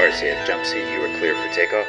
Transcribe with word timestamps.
RCAF 0.00 0.46
jump 0.46 0.64
seat, 0.64 0.90
you 0.94 1.02
are 1.02 1.18
clear 1.18 1.34
for 1.34 1.54
takeoff. 1.54 1.86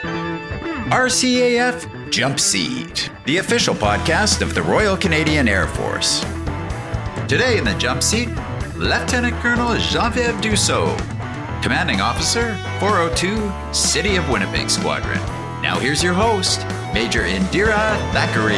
RCAF 0.92 2.12
Jump 2.12 2.42
Seat, 2.42 3.10
the 3.26 3.38
official 3.38 3.74
podcast 3.74 4.42
of 4.42 4.54
the 4.54 4.62
Royal 4.62 4.98
Canadian 4.98 5.48
Air 5.48 5.66
Force. 5.66 6.20
Today 7.30 7.58
in 7.58 7.64
the 7.64 7.74
jump 7.80 8.04
seat, 8.04 8.28
Lieutenant 8.76 9.34
Colonel 9.36 9.78
Genevieve 9.78 10.42
Dussault, 10.42 10.98
Commanding 11.64 12.02
Officer, 12.02 12.54
402 12.82 13.74
City 13.74 14.18
of 14.18 14.30
Winnipeg 14.30 14.70
Squadron. 14.70 15.20
Now 15.62 15.80
here's 15.80 16.04
your 16.04 16.14
host, 16.14 16.66
Major 16.94 17.22
Indira 17.22 17.96
Thackeray. 18.12 18.58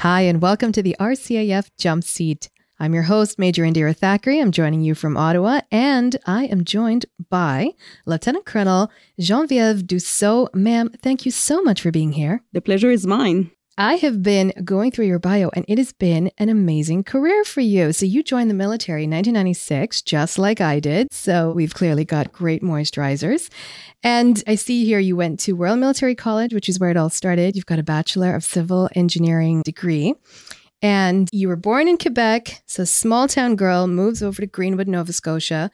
Hi, 0.00 0.20
and 0.20 0.42
welcome 0.42 0.72
to 0.72 0.82
the 0.82 0.94
RCAF 1.00 1.70
Jump 1.78 2.04
Seat. 2.04 2.50
I'm 2.82 2.94
your 2.94 3.04
host, 3.04 3.38
Major 3.38 3.62
Indira 3.62 3.96
Thackeray. 3.96 4.40
I'm 4.40 4.50
joining 4.50 4.80
you 4.80 4.96
from 4.96 5.16
Ottawa, 5.16 5.60
and 5.70 6.16
I 6.26 6.46
am 6.46 6.64
joined 6.64 7.06
by 7.30 7.74
Lieutenant 8.06 8.44
Colonel 8.44 8.90
Genevieve 9.20 9.84
Dussault. 9.84 10.52
Ma'am, 10.52 10.90
thank 11.00 11.24
you 11.24 11.30
so 11.30 11.62
much 11.62 11.80
for 11.80 11.92
being 11.92 12.10
here. 12.10 12.42
The 12.50 12.60
pleasure 12.60 12.90
is 12.90 13.06
mine. 13.06 13.52
I 13.78 13.94
have 13.94 14.20
been 14.20 14.52
going 14.64 14.90
through 14.90 15.06
your 15.06 15.20
bio, 15.20 15.48
and 15.54 15.64
it 15.68 15.78
has 15.78 15.92
been 15.92 16.32
an 16.38 16.48
amazing 16.48 17.04
career 17.04 17.44
for 17.44 17.60
you. 17.60 17.92
So, 17.92 18.04
you 18.04 18.24
joined 18.24 18.50
the 18.50 18.54
military 18.54 19.04
in 19.04 19.10
1996, 19.10 20.02
just 20.02 20.36
like 20.36 20.60
I 20.60 20.80
did. 20.80 21.06
So, 21.12 21.52
we've 21.52 21.74
clearly 21.74 22.04
got 22.04 22.32
great 22.32 22.64
moisturizers. 22.64 23.48
And 24.02 24.42
I 24.48 24.56
see 24.56 24.84
here 24.84 24.98
you 24.98 25.14
went 25.14 25.38
to 25.40 25.54
Royal 25.54 25.76
Military 25.76 26.16
College, 26.16 26.52
which 26.52 26.68
is 26.68 26.80
where 26.80 26.90
it 26.90 26.96
all 26.96 27.10
started. 27.10 27.54
You've 27.54 27.64
got 27.64 27.78
a 27.78 27.84
Bachelor 27.84 28.34
of 28.34 28.42
Civil 28.42 28.90
Engineering 28.96 29.62
degree. 29.62 30.16
And 30.82 31.28
you 31.32 31.46
were 31.46 31.56
born 31.56 31.86
in 31.86 31.96
Quebec. 31.96 32.62
So, 32.66 32.84
small 32.84 33.28
town 33.28 33.54
girl 33.54 33.86
moves 33.86 34.20
over 34.20 34.42
to 34.42 34.46
Greenwood, 34.48 34.88
Nova 34.88 35.12
Scotia. 35.12 35.70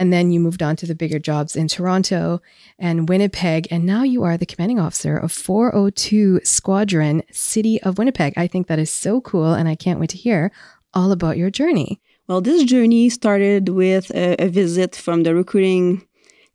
And 0.00 0.12
then 0.12 0.32
you 0.32 0.40
moved 0.40 0.62
on 0.62 0.74
to 0.76 0.86
the 0.86 0.96
bigger 0.96 1.20
jobs 1.20 1.54
in 1.54 1.68
Toronto 1.68 2.42
and 2.76 3.08
Winnipeg. 3.08 3.68
And 3.70 3.86
now 3.86 4.02
you 4.02 4.24
are 4.24 4.36
the 4.36 4.46
commanding 4.46 4.80
officer 4.80 5.16
of 5.16 5.30
402 5.30 6.40
Squadron, 6.42 7.22
City 7.30 7.80
of 7.82 7.98
Winnipeg. 7.98 8.34
I 8.36 8.48
think 8.48 8.66
that 8.66 8.80
is 8.80 8.90
so 8.90 9.20
cool. 9.20 9.54
And 9.54 9.68
I 9.68 9.76
can't 9.76 10.00
wait 10.00 10.10
to 10.10 10.16
hear 10.16 10.50
all 10.92 11.12
about 11.12 11.38
your 11.38 11.50
journey. 11.50 12.00
Well, 12.26 12.40
this 12.40 12.64
journey 12.64 13.08
started 13.10 13.68
with 13.68 14.10
a, 14.10 14.44
a 14.44 14.48
visit 14.48 14.96
from 14.96 15.22
the 15.22 15.34
recruiting 15.34 16.06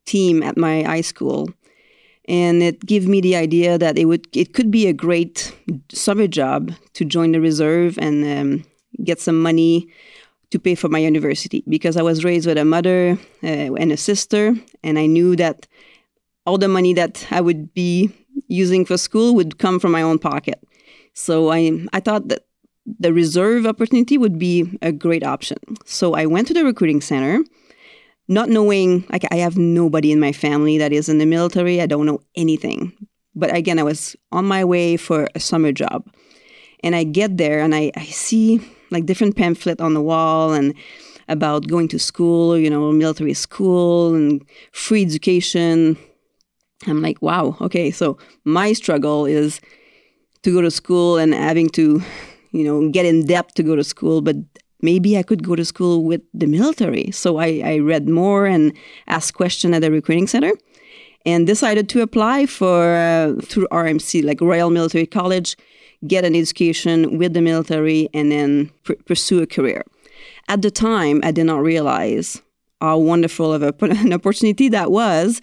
team 0.05 0.43
at 0.43 0.57
my 0.57 0.83
high 0.83 1.01
school. 1.01 1.49
And 2.27 2.63
it 2.63 2.85
gave 2.85 3.07
me 3.07 3.19
the 3.21 3.35
idea 3.35 3.77
that 3.77 3.97
it 3.97 4.05
would 4.05 4.27
it 4.35 4.53
could 4.53 4.71
be 4.71 4.87
a 4.87 4.93
great 4.93 5.53
summer 5.91 6.27
job 6.27 6.71
to 6.93 7.03
join 7.05 7.33
the 7.33 7.41
reserve 7.41 7.97
and 7.97 8.23
um, 8.25 8.65
get 9.03 9.19
some 9.19 9.41
money 9.41 9.87
to 10.51 10.59
pay 10.59 10.75
for 10.75 10.87
my 10.87 10.99
university 10.99 11.63
because 11.67 11.97
I 11.97 12.03
was 12.03 12.23
raised 12.23 12.45
with 12.45 12.57
a 12.57 12.63
mother 12.63 13.17
uh, 13.43 13.73
and 13.73 13.91
a 13.91 13.97
sister, 13.97 14.53
and 14.83 14.99
I 14.99 15.07
knew 15.07 15.35
that 15.35 15.67
all 16.45 16.57
the 16.57 16.67
money 16.67 16.93
that 16.93 17.25
I 17.31 17.41
would 17.41 17.73
be 17.73 18.11
using 18.47 18.85
for 18.85 18.97
school 18.97 19.35
would 19.35 19.57
come 19.57 19.79
from 19.79 19.91
my 19.91 20.01
own 20.01 20.19
pocket. 20.19 20.63
So 21.13 21.51
I 21.51 21.71
I 21.91 21.99
thought 21.99 22.27
that 22.29 22.45
the 22.99 23.13
reserve 23.13 23.65
opportunity 23.65 24.17
would 24.17 24.37
be 24.37 24.77
a 24.81 24.91
great 24.91 25.23
option. 25.23 25.57
So 25.85 26.13
I 26.13 26.25
went 26.25 26.47
to 26.47 26.53
the 26.53 26.65
recruiting 26.65 27.01
center, 27.01 27.43
not 28.27 28.49
knowing 28.49 29.05
like 29.09 29.25
I 29.31 29.35
have 29.37 29.57
nobody 29.57 30.11
in 30.11 30.19
my 30.19 30.31
family 30.31 30.77
that 30.77 30.93
is 30.93 31.09
in 31.09 31.17
the 31.17 31.25
military. 31.25 31.81
I 31.81 31.85
don't 31.85 32.05
know 32.05 32.21
anything. 32.35 32.93
But 33.35 33.55
again, 33.55 33.79
I 33.79 33.83
was 33.83 34.15
on 34.31 34.45
my 34.45 34.63
way 34.63 34.97
for 34.97 35.27
a 35.35 35.39
summer 35.39 35.71
job. 35.71 36.07
And 36.83 36.95
I 36.95 37.03
get 37.03 37.37
there 37.37 37.61
and 37.61 37.73
I, 37.73 37.91
I 37.95 38.05
see 38.05 38.59
like 38.91 39.05
different 39.05 39.35
pamphlet 39.35 39.81
on 39.81 39.93
the 39.93 40.01
wall 40.01 40.53
and 40.53 40.73
about 41.27 41.67
going 41.67 41.87
to 41.89 41.99
school, 41.99 42.57
you 42.57 42.69
know, 42.69 42.91
military 42.91 43.33
school 43.33 44.13
and 44.13 44.45
free 44.71 45.01
education. 45.01 45.97
I'm 46.85 47.01
like, 47.01 47.21
wow, 47.21 47.55
okay, 47.61 47.91
so 47.91 48.17
my 48.43 48.73
struggle 48.73 49.25
is 49.25 49.61
to 50.43 50.53
go 50.53 50.61
to 50.61 50.69
school 50.69 51.17
and 51.17 51.33
having 51.33 51.69
to, 51.69 52.01
you 52.51 52.63
know, 52.63 52.89
get 52.89 53.05
in 53.05 53.25
depth 53.25 53.53
to 53.55 53.63
go 53.63 53.75
to 53.75 53.83
school, 53.83 54.21
but 54.21 54.35
maybe 54.83 55.17
I 55.17 55.23
could 55.23 55.43
go 55.43 55.55
to 55.55 55.65
school 55.65 56.03
with 56.03 56.21
the 56.33 56.45
military. 56.45 57.09
So 57.11 57.37
I, 57.37 57.61
I 57.63 57.79
read 57.79 58.07
more 58.07 58.45
and 58.45 58.73
asked 59.07 59.33
questions 59.33 59.73
at 59.73 59.81
the 59.81 59.89
recruiting 59.89 60.27
center 60.27 60.51
and 61.25 61.47
decided 61.47 61.89
to 61.89 62.01
apply 62.01 62.45
for 62.45 62.95
uh, 62.95 63.33
through 63.41 63.67
RMC, 63.71 64.23
like 64.23 64.41
Royal 64.41 64.69
Military 64.69 65.07
College, 65.07 65.55
get 66.05 66.25
an 66.25 66.35
education 66.35 67.17
with 67.17 67.33
the 67.33 67.41
military, 67.41 68.09
and 68.13 68.31
then 68.31 68.69
pr- 68.83 68.93
pursue 69.05 69.41
a 69.41 69.47
career. 69.47 69.83
At 70.49 70.61
the 70.61 70.69
time, 70.69 71.21
I 71.23 71.31
did 71.31 71.45
not 71.45 71.61
realize 71.61 72.41
how 72.81 72.97
wonderful 72.97 73.53
of 73.53 73.63
a, 73.63 73.73
an 73.81 74.11
opportunity 74.11 74.67
that 74.69 74.91
was 74.91 75.41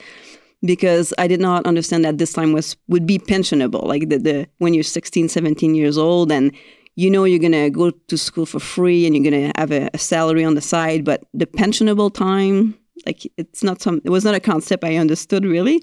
because 0.63 1.15
I 1.17 1.27
did 1.27 1.41
not 1.41 1.65
understand 1.65 2.05
that 2.05 2.19
this 2.19 2.35
time 2.35 2.53
was 2.53 2.77
would 2.89 3.07
be 3.07 3.19
pensionable. 3.19 3.85
Like 3.85 4.11
the, 4.11 4.19
the 4.19 4.49
when 4.59 4.75
you're 4.75 4.83
16, 4.83 5.29
17 5.29 5.75
years 5.75 5.97
old 5.97 6.31
and 6.31 6.53
you 7.01 7.11
know 7.11 7.25
you're 7.25 7.39
going 7.39 7.53
to 7.53 7.71
go 7.71 7.91
to 7.91 8.19
school 8.19 8.45
for 8.45 8.61
free 8.61 9.07
and 9.07 9.17
you're 9.17 9.31
going 9.31 9.49
to 9.49 9.59
have 9.59 9.73
a, 9.73 9.89
a, 9.95 9.99
salary 9.99 10.45
on 10.45 10.55
the 10.55 10.61
side, 10.61 11.03
but 11.03 11.25
the 11.33 11.47
pensionable 11.47 12.13
time, 12.13 12.77
like 13.07 13.21
it's 13.39 13.63
not 13.63 13.81
some, 13.81 14.03
it 14.05 14.11
was 14.11 14.23
not 14.23 14.35
a 14.35 14.41
concept 14.41 14.85
I 14.85 14.97
understood 14.97 15.47
really. 15.47 15.81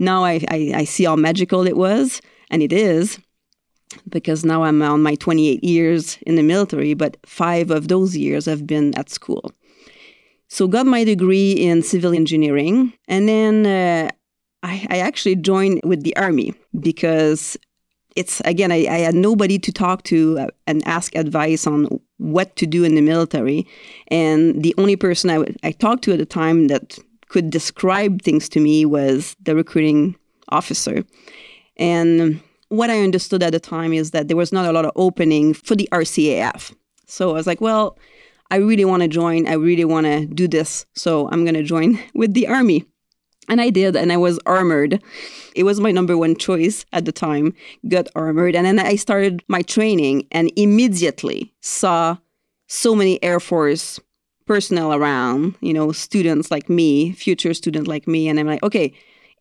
Now 0.00 0.24
I, 0.24 0.44
I, 0.48 0.72
I 0.74 0.84
see 0.84 1.04
how 1.04 1.14
magical 1.14 1.64
it 1.64 1.76
was, 1.76 2.20
and 2.50 2.60
it 2.60 2.72
is 2.72 3.20
because 4.08 4.44
now 4.44 4.64
I'm 4.64 4.82
on 4.82 5.00
my 5.00 5.14
28 5.14 5.62
years 5.62 6.18
in 6.22 6.34
the 6.34 6.42
military, 6.42 6.92
but 6.94 7.16
five 7.24 7.70
of 7.70 7.86
those 7.86 8.16
years 8.16 8.48
I've 8.48 8.66
been 8.66 8.98
at 8.98 9.10
school. 9.10 9.52
So 10.48 10.66
got 10.66 10.86
my 10.86 11.04
degree 11.04 11.52
in 11.52 11.82
civil 11.82 12.12
engineering, 12.12 12.92
and 13.06 13.28
then 13.28 13.64
uh, 13.64 14.10
I, 14.64 14.86
I, 14.90 14.98
actually 14.98 15.36
joined 15.36 15.82
with 15.84 16.02
the 16.02 16.16
army 16.16 16.54
because 16.80 17.56
it's 18.16 18.40
again 18.44 18.72
I, 18.72 18.86
I, 18.86 18.98
had 18.98 19.14
nobody 19.14 19.58
to 19.58 19.72
talk 19.72 20.02
to 20.04 20.38
uh, 20.38 20.46
and 20.66 20.86
ask 20.86 21.14
advice 21.14 21.66
on 21.66 22.00
what 22.18 22.56
to 22.56 22.66
do 22.66 22.84
in 22.84 22.94
the 22.94 23.00
military, 23.00 23.66
and 24.08 24.62
the 24.62 24.74
only 24.78 24.96
person 24.96 25.30
I, 25.30 25.44
I 25.62 25.72
talked 25.72 26.04
to 26.04 26.12
at 26.12 26.18
the 26.18 26.26
time 26.26 26.68
that 26.68 26.98
could 27.28 27.50
describe 27.50 28.22
things 28.22 28.48
to 28.50 28.60
me 28.60 28.84
was 28.84 29.36
the 29.42 29.54
recruiting 29.54 30.16
officer, 30.48 31.04
and 31.76 32.40
what 32.68 32.90
I 32.90 33.00
understood 33.00 33.42
at 33.42 33.52
the 33.52 33.60
time 33.60 33.92
is 33.92 34.10
that 34.10 34.28
there 34.28 34.36
was 34.36 34.52
not 34.52 34.66
a 34.66 34.72
lot 34.72 34.84
of 34.84 34.92
opening 34.96 35.54
for 35.54 35.74
the 35.74 35.88
RCAF. 35.92 36.74
So 37.06 37.30
I 37.30 37.32
was 37.32 37.46
like, 37.46 37.60
well, 37.60 37.98
I 38.50 38.56
really 38.56 38.84
want 38.84 39.02
to 39.02 39.08
join. 39.08 39.46
I 39.46 39.54
really 39.54 39.84
want 39.84 40.06
to 40.06 40.26
do 40.26 40.48
this. 40.48 40.86
So 40.94 41.28
I'm 41.28 41.44
going 41.44 41.54
to 41.54 41.62
join 41.62 41.98
with 42.14 42.34
the 42.34 42.46
army. 42.46 42.84
And 43.48 43.60
I 43.60 43.70
did, 43.70 43.96
and 43.96 44.12
I 44.12 44.16
was 44.16 44.38
armored. 44.46 45.02
It 45.54 45.64
was 45.64 45.80
my 45.80 45.90
number 45.90 46.16
one 46.16 46.36
choice 46.36 46.84
at 46.92 47.04
the 47.04 47.12
time, 47.12 47.54
got 47.88 48.08
armored. 48.14 48.54
And 48.54 48.66
then 48.66 48.78
I 48.78 48.96
started 48.96 49.42
my 49.48 49.62
training 49.62 50.26
and 50.30 50.52
immediately 50.56 51.52
saw 51.60 52.18
so 52.68 52.94
many 52.94 53.22
Air 53.22 53.40
Force 53.40 53.98
personnel 54.46 54.92
around, 54.92 55.54
you 55.60 55.72
know, 55.72 55.92
students 55.92 56.50
like 56.50 56.68
me, 56.68 57.12
future 57.12 57.54
students 57.54 57.88
like 57.88 58.06
me. 58.06 58.28
And 58.28 58.38
I'm 58.38 58.46
like, 58.46 58.62
okay, 58.62 58.92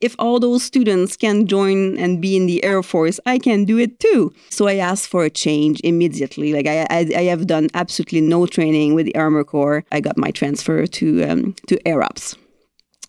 if 0.01 0.15
all 0.19 0.39
those 0.39 0.63
students 0.63 1.17
can 1.17 1.47
join 1.47 1.97
and 1.97 2.21
be 2.21 2.37
in 2.37 2.45
the 2.45 2.63
Air 2.63 2.83
Force, 2.83 3.19
I 3.25 3.39
can 3.39 3.65
do 3.65 3.77
it 3.77 3.99
too. 3.99 4.33
So 4.49 4.67
I 4.67 4.75
asked 4.75 5.07
for 5.07 5.23
a 5.23 5.29
change 5.29 5.79
immediately. 5.83 6.53
Like 6.53 6.67
I, 6.67 6.85
I, 6.89 7.11
I 7.15 7.23
have 7.23 7.47
done 7.47 7.69
absolutely 7.73 8.21
no 8.21 8.45
training 8.45 8.93
with 8.93 9.07
the 9.07 9.15
Armor 9.15 9.43
Corps. 9.43 9.83
I 9.91 9.99
got 9.99 10.17
my 10.17 10.31
transfer 10.31 10.85
to 10.85 11.23
um, 11.23 11.55
to 11.67 11.87
Air 11.87 12.03
Ops 12.03 12.35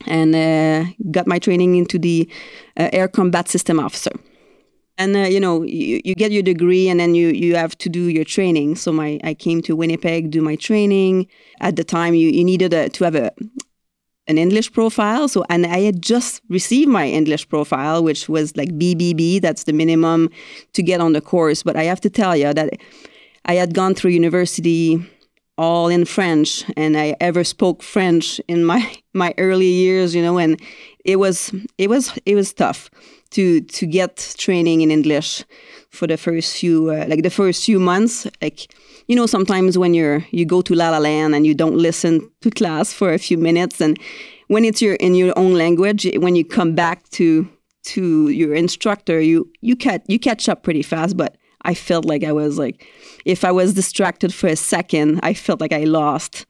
and 0.06 0.34
uh, 0.34 0.90
got 1.10 1.26
my 1.26 1.38
training 1.38 1.76
into 1.76 1.98
the 1.98 2.28
uh, 2.76 2.88
Air 2.92 3.08
Combat 3.08 3.48
System 3.48 3.80
Officer. 3.80 4.12
And 4.96 5.16
uh, 5.16 5.20
you 5.20 5.38
know, 5.38 5.62
you, 5.62 6.00
you 6.04 6.14
get 6.14 6.32
your 6.32 6.42
degree, 6.42 6.88
and 6.88 6.98
then 6.98 7.14
you 7.14 7.28
you 7.28 7.54
have 7.54 7.78
to 7.78 7.88
do 7.88 8.08
your 8.08 8.24
training. 8.24 8.76
So 8.76 8.92
my 8.92 9.20
I 9.22 9.34
came 9.34 9.62
to 9.62 9.76
Winnipeg 9.76 10.30
do 10.30 10.42
my 10.42 10.56
training. 10.56 11.28
At 11.60 11.76
the 11.76 11.84
time, 11.84 12.14
you, 12.14 12.28
you 12.30 12.44
needed 12.44 12.72
a, 12.74 12.88
to 12.88 13.04
have 13.04 13.14
a 13.14 13.30
an 14.26 14.38
English 14.38 14.72
profile. 14.72 15.28
So, 15.28 15.44
and 15.48 15.66
I 15.66 15.80
had 15.80 16.02
just 16.02 16.42
received 16.48 16.90
my 16.90 17.06
English 17.06 17.48
profile, 17.48 18.02
which 18.04 18.28
was 18.28 18.56
like 18.56 18.70
BBB. 18.70 19.40
That's 19.40 19.64
the 19.64 19.72
minimum 19.72 20.30
to 20.74 20.82
get 20.82 21.00
on 21.00 21.12
the 21.12 21.20
course. 21.20 21.62
But 21.62 21.76
I 21.76 21.84
have 21.84 22.00
to 22.02 22.10
tell 22.10 22.36
you 22.36 22.52
that 22.52 22.70
I 23.44 23.54
had 23.54 23.74
gone 23.74 23.94
through 23.94 24.10
university 24.10 25.00
all 25.58 25.88
in 25.88 26.04
French, 26.04 26.64
and 26.76 26.96
I 26.96 27.16
ever 27.20 27.44
spoke 27.44 27.82
French 27.82 28.40
in 28.48 28.64
my 28.64 28.80
my 29.14 29.34
early 29.36 29.66
years, 29.66 30.14
you 30.14 30.22
know, 30.22 30.38
and 30.38 30.60
it 31.04 31.16
was 31.16 31.52
it 31.76 31.90
was 31.90 32.18
it 32.24 32.34
was 32.34 32.52
tough 32.52 32.90
to 33.30 33.60
to 33.60 33.86
get 33.86 34.34
training 34.38 34.80
in 34.80 34.90
English 34.90 35.44
for 35.90 36.06
the 36.06 36.16
first 36.16 36.56
few 36.56 36.90
uh, 36.90 37.04
like 37.08 37.22
the 37.22 37.30
first 37.30 37.64
few 37.64 37.80
months. 37.80 38.26
Like 38.40 38.72
you 39.08 39.16
know 39.16 39.26
sometimes 39.26 39.76
when 39.76 39.94
you're 39.94 40.24
you 40.30 40.46
go 40.46 40.62
to 40.62 40.74
La 40.74 40.90
La 40.90 40.98
Land 40.98 41.34
and 41.34 41.46
you 41.46 41.54
don't 41.54 41.76
listen 41.76 42.30
to 42.42 42.50
class 42.50 42.92
for 42.92 43.12
a 43.12 43.18
few 43.18 43.36
minutes 43.38 43.80
and 43.80 43.98
when 44.48 44.64
it's 44.64 44.80
your 44.80 44.94
in 44.94 45.14
your 45.14 45.32
own 45.36 45.54
language 45.54 46.06
when 46.16 46.36
you 46.36 46.44
come 46.44 46.74
back 46.74 47.08
to 47.10 47.48
to 47.84 48.28
your 48.28 48.54
instructor 48.54 49.20
you 49.20 49.50
you 49.60 49.76
catch 49.76 50.02
you 50.08 50.18
catch 50.18 50.48
up 50.48 50.62
pretty 50.62 50.82
fast 50.82 51.16
but 51.16 51.36
I 51.68 51.74
felt 51.74 52.04
like 52.04 52.24
I 52.24 52.32
was 52.32 52.58
like 52.58 52.86
if 53.24 53.44
I 53.44 53.52
was 53.52 53.74
distracted 53.74 54.32
for 54.32 54.48
a 54.48 54.56
second 54.56 55.20
I 55.22 55.34
felt 55.34 55.60
like 55.60 55.72
I 55.72 55.84
lost 55.84 56.46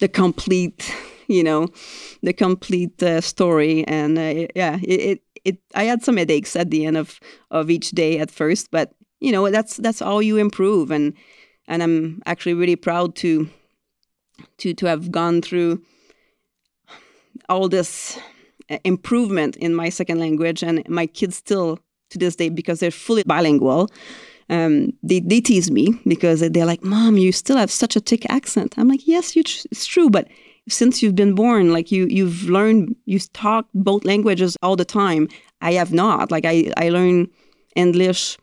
the 0.00 0.08
complete 0.08 0.80
you 1.28 1.42
know, 1.42 1.68
the 2.22 2.32
complete 2.32 3.02
uh, 3.02 3.20
story. 3.20 3.84
And 3.86 4.18
uh, 4.18 4.46
yeah, 4.54 4.78
it, 4.82 5.00
it, 5.00 5.22
it, 5.44 5.58
I 5.74 5.84
had 5.84 6.02
some 6.02 6.16
headaches 6.16 6.56
at 6.56 6.70
the 6.70 6.86
end 6.86 6.96
of, 6.96 7.20
of 7.50 7.70
each 7.70 7.90
day 7.90 8.18
at 8.18 8.30
first, 8.30 8.70
but 8.70 8.94
you 9.20 9.32
know, 9.32 9.50
that's, 9.50 9.76
that's 9.78 10.00
how 10.00 10.18
you 10.18 10.36
improve. 10.36 10.90
And, 10.90 11.14
and 11.66 11.82
I'm 11.82 12.22
actually 12.26 12.54
really 12.54 12.76
proud 12.76 13.14
to, 13.16 13.48
to, 14.58 14.74
to 14.74 14.86
have 14.86 15.10
gone 15.10 15.42
through 15.42 15.82
all 17.48 17.68
this 17.68 18.18
uh, 18.70 18.78
improvement 18.84 19.56
in 19.56 19.74
my 19.74 19.88
second 19.88 20.18
language 20.18 20.62
and 20.62 20.86
my 20.88 21.06
kids 21.06 21.36
still 21.36 21.78
to 22.14 22.18
this 22.18 22.36
day 22.36 22.48
because 22.48 22.80
they're 22.80 22.90
fully 22.90 23.22
bilingual 23.26 23.90
um, 24.50 24.92
they, 25.02 25.20
they 25.20 25.40
tease 25.40 25.70
me 25.70 25.98
because 26.06 26.40
they're 26.40 26.66
like, 26.66 26.84
Mom, 26.84 27.16
you 27.16 27.32
still 27.32 27.56
have 27.56 27.70
such 27.70 27.96
a 27.96 28.00
thick 28.00 28.26
accent. 28.30 28.74
I'm 28.76 28.88
like, 28.88 29.06
Yes, 29.06 29.34
it's 29.36 29.86
true, 29.86 30.10
but 30.10 30.28
since 30.68 31.02
you've 31.02 31.14
been 31.14 31.34
born, 31.34 31.72
like 31.72 31.92
you 31.92 32.06
you've 32.06 32.44
learned 32.44 32.96
you 33.04 33.18
talk 33.18 33.66
both 33.74 34.04
languages 34.04 34.56
all 34.62 34.76
the 34.76 34.84
time. 34.84 35.28
I 35.60 35.72
have 35.72 35.92
not. 35.92 36.30
Like 36.30 36.44
I 36.46 36.72
I 36.76 36.88
learned 36.88 37.28
English 37.76 38.38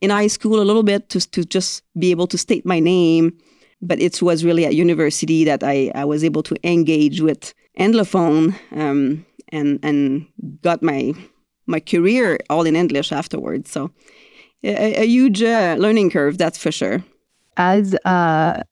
in 0.00 0.10
high 0.10 0.28
school 0.28 0.60
a 0.60 0.64
little 0.64 0.82
bit 0.82 1.08
to 1.10 1.20
to 1.30 1.44
just 1.44 1.82
be 1.98 2.10
able 2.10 2.26
to 2.28 2.38
state 2.38 2.64
my 2.64 2.80
name, 2.80 3.36
but 3.82 4.00
it 4.00 4.22
was 4.22 4.44
really 4.44 4.64
at 4.64 4.74
university 4.74 5.44
that 5.44 5.62
I 5.62 5.92
I 5.94 6.04
was 6.04 6.24
able 6.24 6.42
to 6.44 6.56
engage 6.64 7.20
with 7.20 7.52
Anglophone 7.78 8.54
um, 8.72 9.26
and 9.48 9.78
and 9.82 10.26
got 10.62 10.82
my 10.82 11.12
my 11.68 11.80
career 11.80 12.38
all 12.50 12.66
in 12.66 12.74
English 12.74 13.12
afterwards. 13.12 13.70
So 13.70 13.90
a, 14.64 15.02
a 15.02 15.06
huge 15.06 15.42
uh, 15.42 15.76
learning 15.78 16.10
curve, 16.10 16.38
that's 16.38 16.58
for 16.58 16.72
sure. 16.72 17.04
As 17.56 17.94
a 18.04 18.64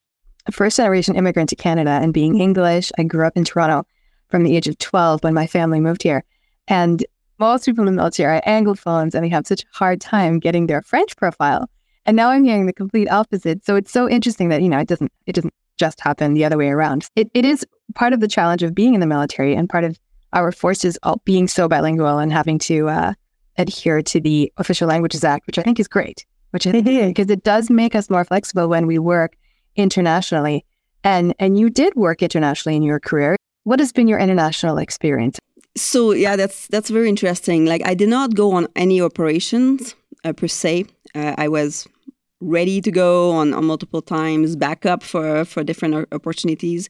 first 0.50 0.76
generation 0.76 1.16
immigrant 1.16 1.50
to 1.50 1.56
Canada 1.56 1.98
and 2.02 2.12
being 2.12 2.40
English, 2.40 2.90
I 2.98 3.04
grew 3.04 3.26
up 3.26 3.36
in 3.36 3.44
Toronto 3.44 3.86
from 4.28 4.42
the 4.42 4.56
age 4.56 4.66
of 4.66 4.78
12 4.78 5.22
when 5.22 5.34
my 5.34 5.46
family 5.46 5.80
moved 5.80 6.02
here. 6.02 6.24
And 6.68 7.04
most 7.38 7.66
people 7.66 7.82
in 7.82 7.86
the 7.86 8.00
military 8.00 8.38
are 8.38 8.42
Anglophones 8.42 9.14
and 9.14 9.24
they 9.24 9.28
have 9.28 9.46
such 9.46 9.62
a 9.62 9.66
hard 9.72 10.00
time 10.00 10.38
getting 10.38 10.66
their 10.66 10.82
French 10.82 11.16
profile. 11.16 11.68
And 12.06 12.16
now 12.16 12.30
I'm 12.30 12.44
hearing 12.44 12.66
the 12.66 12.72
complete 12.72 13.10
opposite. 13.10 13.64
So 13.64 13.76
it's 13.76 13.92
so 13.92 14.08
interesting 14.08 14.48
that, 14.48 14.62
you 14.62 14.68
know, 14.68 14.78
it 14.78 14.88
doesn't 14.88 15.12
it 15.26 15.34
doesn't 15.34 15.54
just 15.76 16.00
happen 16.00 16.34
the 16.34 16.44
other 16.44 16.56
way 16.56 16.68
around. 16.68 17.08
It 17.16 17.30
it 17.34 17.44
is 17.44 17.66
part 17.94 18.12
of 18.12 18.20
the 18.20 18.28
challenge 18.28 18.62
of 18.62 18.74
being 18.74 18.94
in 18.94 19.00
the 19.00 19.06
military 19.06 19.54
and 19.54 19.68
part 19.68 19.84
of 19.84 19.98
our 20.32 20.52
forces 20.52 20.98
all 21.02 21.20
being 21.24 21.48
so 21.48 21.68
bilingual 21.68 22.18
and 22.18 22.32
having 22.32 22.58
to 22.60 22.88
uh, 22.88 23.14
adhere 23.58 24.02
to 24.02 24.20
the 24.20 24.52
Official 24.56 24.88
Languages 24.88 25.24
Act, 25.24 25.46
which 25.46 25.58
I 25.58 25.62
think 25.62 25.80
is 25.80 25.88
great, 25.88 26.26
which 26.50 26.66
I 26.66 26.72
think 26.72 26.84
because 26.84 27.30
it 27.36 27.44
does 27.44 27.70
make 27.70 27.94
us 27.94 28.10
more 28.10 28.24
flexible 28.24 28.68
when 28.68 28.86
we 28.86 28.98
work 28.98 29.36
internationally. 29.76 30.64
And 31.04 31.34
and 31.38 31.58
you 31.58 31.70
did 31.70 31.94
work 31.94 32.22
internationally 32.22 32.76
in 32.76 32.82
your 32.82 32.98
career. 32.98 33.36
What 33.64 33.80
has 33.80 33.92
been 33.92 34.08
your 34.08 34.18
international 34.18 34.78
experience? 34.78 35.38
So 35.76 36.12
yeah, 36.12 36.36
that's 36.36 36.66
that's 36.68 36.90
very 36.90 37.08
interesting. 37.08 37.66
Like 37.66 37.82
I 37.84 37.94
did 37.94 38.08
not 38.08 38.34
go 38.34 38.52
on 38.52 38.66
any 38.74 39.00
operations 39.00 39.94
uh, 40.24 40.32
per 40.32 40.48
se. 40.48 40.86
Uh, 41.14 41.34
I 41.38 41.48
was 41.48 41.86
ready 42.40 42.80
to 42.80 42.90
go 42.90 43.30
on, 43.32 43.54
on 43.54 43.64
multiple 43.64 44.02
times, 44.02 44.56
back 44.56 44.86
up 44.86 45.02
for 45.02 45.44
for 45.44 45.62
different 45.62 46.08
opportunities, 46.12 46.88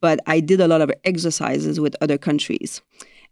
but 0.00 0.20
I 0.26 0.40
did 0.40 0.60
a 0.60 0.68
lot 0.68 0.80
of 0.80 0.90
exercises 1.04 1.80
with 1.80 1.96
other 2.00 2.18
countries. 2.18 2.82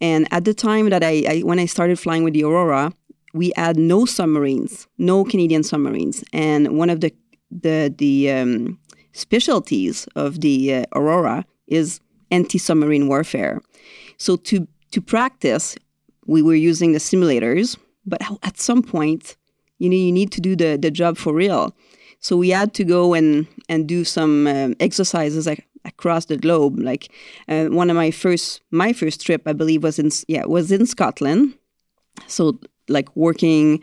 And 0.01 0.29
at 0.31 0.45
the 0.45 0.55
time 0.55 0.91
that 0.91 1.03
I, 1.03 1.25
I, 1.29 1.41
when 1.41 1.59
I 1.59 1.67
started 1.67 1.99
flying 1.99 2.25
with 2.25 2.35
the 2.35 2.45
Aurora, 2.45 2.93
we 3.33 3.53
had 3.57 3.77
no 3.77 4.05
submarines, 4.05 4.87
no 4.99 5.25
Canadian 5.25 5.63
submarines. 5.63 6.25
And 6.33 6.79
one 6.79 6.91
of 6.91 7.01
the 7.01 7.13
the 7.51 7.95
the 7.97 8.31
um, 8.33 8.79
specialties 9.13 10.07
of 10.17 10.41
the 10.41 10.75
uh, 10.75 10.85
Aurora 10.95 11.45
is 11.67 12.01
anti-submarine 12.31 13.09
warfare. 13.09 13.61
So 14.19 14.37
to 14.37 14.67
to 14.93 15.01
practice, 15.01 15.77
we 16.27 16.43
were 16.43 16.55
using 16.55 16.93
the 16.93 16.99
simulators, 16.99 17.77
but 18.05 18.21
at 18.43 18.59
some 18.59 18.83
point, 18.83 19.37
you 19.79 19.89
know, 19.89 19.97
you 19.97 20.12
need 20.12 20.33
to 20.33 20.41
do 20.41 20.57
the 20.57 20.77
the 20.77 20.91
job 20.91 21.17
for 21.17 21.33
real. 21.33 21.75
So 22.21 22.37
we 22.37 22.51
had 22.51 22.73
to 22.75 22.85
go 22.85 23.15
and 23.15 23.47
and 23.69 23.87
do 23.87 24.05
some 24.05 24.47
um, 24.47 24.75
exercises 24.81 25.47
like 25.47 25.67
across 25.87 26.27
the 26.27 26.37
globe. 26.37 26.79
Like 26.79 27.09
uh, 27.49 27.67
one 27.67 27.91
of 27.91 27.97
my 27.97 28.11
first 28.11 28.61
my 28.71 28.93
first 28.93 29.25
trip, 29.25 29.43
I 29.47 29.53
believe, 29.53 29.83
was 29.83 29.99
in 29.99 30.11
yeah 30.29 30.44
was 30.44 30.71
in 30.71 30.87
Scotland. 30.87 31.55
So 32.27 32.59
like 32.88 33.15
working 33.17 33.83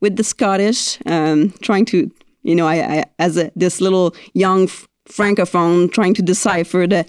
with 0.00 0.16
the 0.16 0.24
Scottish, 0.24 0.98
um, 1.06 1.52
trying 1.62 1.84
to 1.86 2.10
you 2.42 2.54
know 2.54 2.66
I, 2.66 2.98
I 2.98 3.04
as 3.18 3.36
a, 3.36 3.50
this 3.56 3.80
little 3.80 4.14
young 4.32 4.68
francophone 5.08 5.92
trying 5.92 6.14
to 6.14 6.22
decipher 6.22 6.86
the 6.86 7.04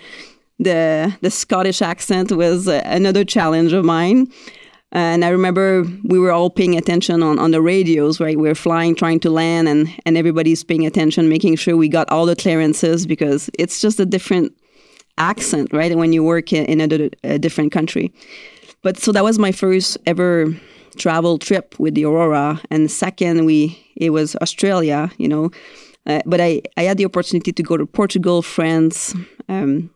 the 0.60 1.16
the 1.22 1.32
Scottish 1.32 1.82
accent 1.82 2.32
was 2.32 2.68
uh, 2.68 2.82
another 2.86 3.24
challenge 3.24 3.74
of 3.74 3.86
mine. 3.86 4.32
And 4.92 5.26
I 5.26 5.30
remember 5.30 5.84
we 6.04 6.20
were 6.20 6.32
all 6.32 6.50
paying 6.50 6.78
attention 6.78 7.22
on, 7.22 7.38
on 7.38 7.52
the 7.52 7.62
radios, 7.62 8.20
right? 8.20 8.40
We 8.40 8.50
are 8.50 8.56
flying, 8.56 8.96
trying 8.96 9.20
to 9.22 9.30
land, 9.30 9.68
and, 9.68 9.90
and 10.06 10.18
everybody's 10.18 10.64
paying 10.64 10.86
attention, 10.86 11.28
making 11.28 11.58
sure 11.58 11.76
we 11.76 11.90
got 11.90 12.10
all 12.10 12.26
the 12.26 12.36
clearances 12.36 13.06
because 13.06 13.50
it's 13.60 13.82
just 13.82 14.00
a 14.00 14.06
different 14.06 14.54
accent, 15.18 15.74
right? 15.74 15.96
When 15.98 16.14
you 16.14 16.24
work 16.24 16.54
in, 16.54 16.80
a, 16.80 17.10
a 17.24 17.40
different 17.40 17.72
country. 17.72 18.14
But 18.84 18.98
so 18.98 19.12
that 19.12 19.24
was 19.24 19.40
my 19.40 19.52
first 19.52 19.98
ever 20.06 20.54
travel 20.98 21.38
trip 21.40 21.78
with 21.80 21.96
the 21.96 22.06
Aurora. 22.06 22.62
And 22.72 22.90
second, 22.90 23.46
we 23.46 23.82
it 23.96 24.12
was 24.12 24.36
Australia, 24.38 25.12
you 25.18 25.28
know. 25.28 25.52
Uh, 26.06 26.22
but 26.26 26.40
I, 26.40 26.62
I 26.78 26.84
had 26.84 26.98
the 26.98 27.06
opportunity 27.06 27.52
to 27.52 27.64
go 27.64 27.78
to 27.78 27.86
Portugal, 27.86 28.42
France, 28.42 29.16
um, 29.50 29.90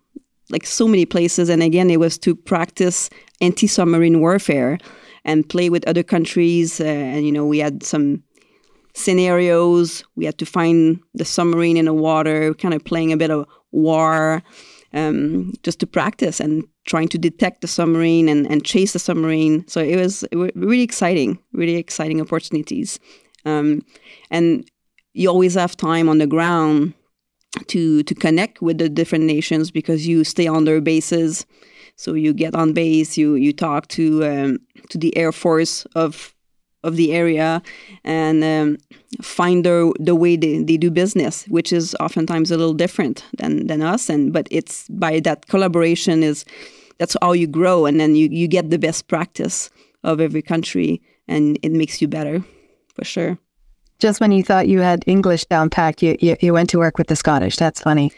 like 0.49 0.65
so 0.65 0.87
many 0.87 1.05
places. 1.05 1.49
And 1.49 1.61
again, 1.61 1.89
it 1.89 1.99
was 1.99 2.17
to 2.19 2.35
practice 2.35 3.09
anti 3.41 3.67
submarine 3.67 4.19
warfare 4.19 4.77
and 5.25 5.47
play 5.47 5.69
with 5.69 5.87
other 5.87 6.03
countries. 6.03 6.79
Uh, 6.79 6.85
and, 6.85 7.25
you 7.25 7.31
know, 7.31 7.45
we 7.45 7.59
had 7.59 7.83
some 7.83 8.23
scenarios. 8.93 10.03
We 10.15 10.25
had 10.25 10.37
to 10.39 10.45
find 10.45 10.99
the 11.13 11.25
submarine 11.25 11.77
in 11.77 11.85
the 11.85 11.93
water, 11.93 12.53
kind 12.55 12.73
of 12.73 12.83
playing 12.83 13.13
a 13.13 13.17
bit 13.17 13.31
of 13.31 13.47
war 13.71 14.41
um, 14.93 15.53
just 15.63 15.79
to 15.79 15.87
practice 15.87 16.39
and 16.39 16.63
trying 16.85 17.07
to 17.09 17.17
detect 17.17 17.61
the 17.61 17.67
submarine 17.67 18.27
and, 18.27 18.49
and 18.49 18.65
chase 18.65 18.93
the 18.93 18.99
submarine. 18.99 19.67
So 19.67 19.81
it 19.81 19.95
was, 19.95 20.23
it 20.31 20.35
was 20.35 20.51
really 20.55 20.81
exciting, 20.81 21.39
really 21.53 21.75
exciting 21.75 22.19
opportunities. 22.19 22.99
Um, 23.45 23.85
and 24.31 24.69
you 25.13 25.29
always 25.29 25.53
have 25.53 25.77
time 25.77 26.09
on 26.09 26.17
the 26.17 26.27
ground 26.27 26.93
to 27.67 28.03
to 28.03 28.15
connect 28.15 28.61
with 28.61 28.77
the 28.77 28.89
different 28.89 29.25
nations 29.25 29.71
because 29.71 30.07
you 30.07 30.23
stay 30.23 30.47
on 30.47 30.65
their 30.65 30.81
bases. 30.81 31.45
So 31.95 32.13
you 32.13 32.33
get 32.33 32.55
on 32.55 32.73
base, 32.73 33.17
you 33.17 33.35
you 33.35 33.53
talk 33.53 33.87
to 33.89 34.25
um, 34.25 34.59
to 34.89 34.97
the 34.97 35.15
air 35.17 35.31
force 35.31 35.85
of 35.95 36.33
of 36.83 36.95
the 36.95 37.11
area 37.11 37.61
and 38.05 38.43
um, 38.43 38.77
find 39.21 39.65
the 39.65 39.93
the 39.99 40.15
way 40.15 40.35
they, 40.37 40.63
they 40.63 40.77
do 40.77 40.91
business, 40.91 41.45
which 41.47 41.73
is 41.73 41.95
oftentimes 41.99 42.51
a 42.51 42.57
little 42.57 42.73
different 42.73 43.25
than 43.37 43.67
than 43.67 43.81
us. 43.81 44.09
And 44.09 44.31
but 44.31 44.47
it's 44.51 44.87
by 44.89 45.19
that 45.21 45.47
collaboration 45.47 46.23
is 46.23 46.45
that's 46.97 47.17
how 47.21 47.33
you 47.33 47.47
grow, 47.47 47.85
and 47.85 47.99
then 47.99 48.15
you 48.15 48.29
you 48.31 48.47
get 48.47 48.69
the 48.69 48.79
best 48.79 49.07
practice 49.07 49.69
of 50.03 50.21
every 50.21 50.41
country, 50.41 51.01
and 51.27 51.59
it 51.63 51.71
makes 51.71 52.01
you 52.01 52.07
better 52.07 52.43
for 52.95 53.03
sure 53.03 53.37
just 53.99 54.19
when 54.19 54.31
you 54.31 54.43
thought 54.43 54.67
you 54.67 54.79
had 54.79 55.03
English 55.07 55.45
down 55.45 55.69
packed, 55.69 56.01
you, 56.01 56.17
you, 56.19 56.35
you 56.39 56.53
went 56.53 56.69
to 56.71 56.79
work 56.79 56.97
with 56.97 57.07
the 57.07 57.15
Scottish. 57.15 57.57
That's 57.57 57.81
funny. 57.81 58.11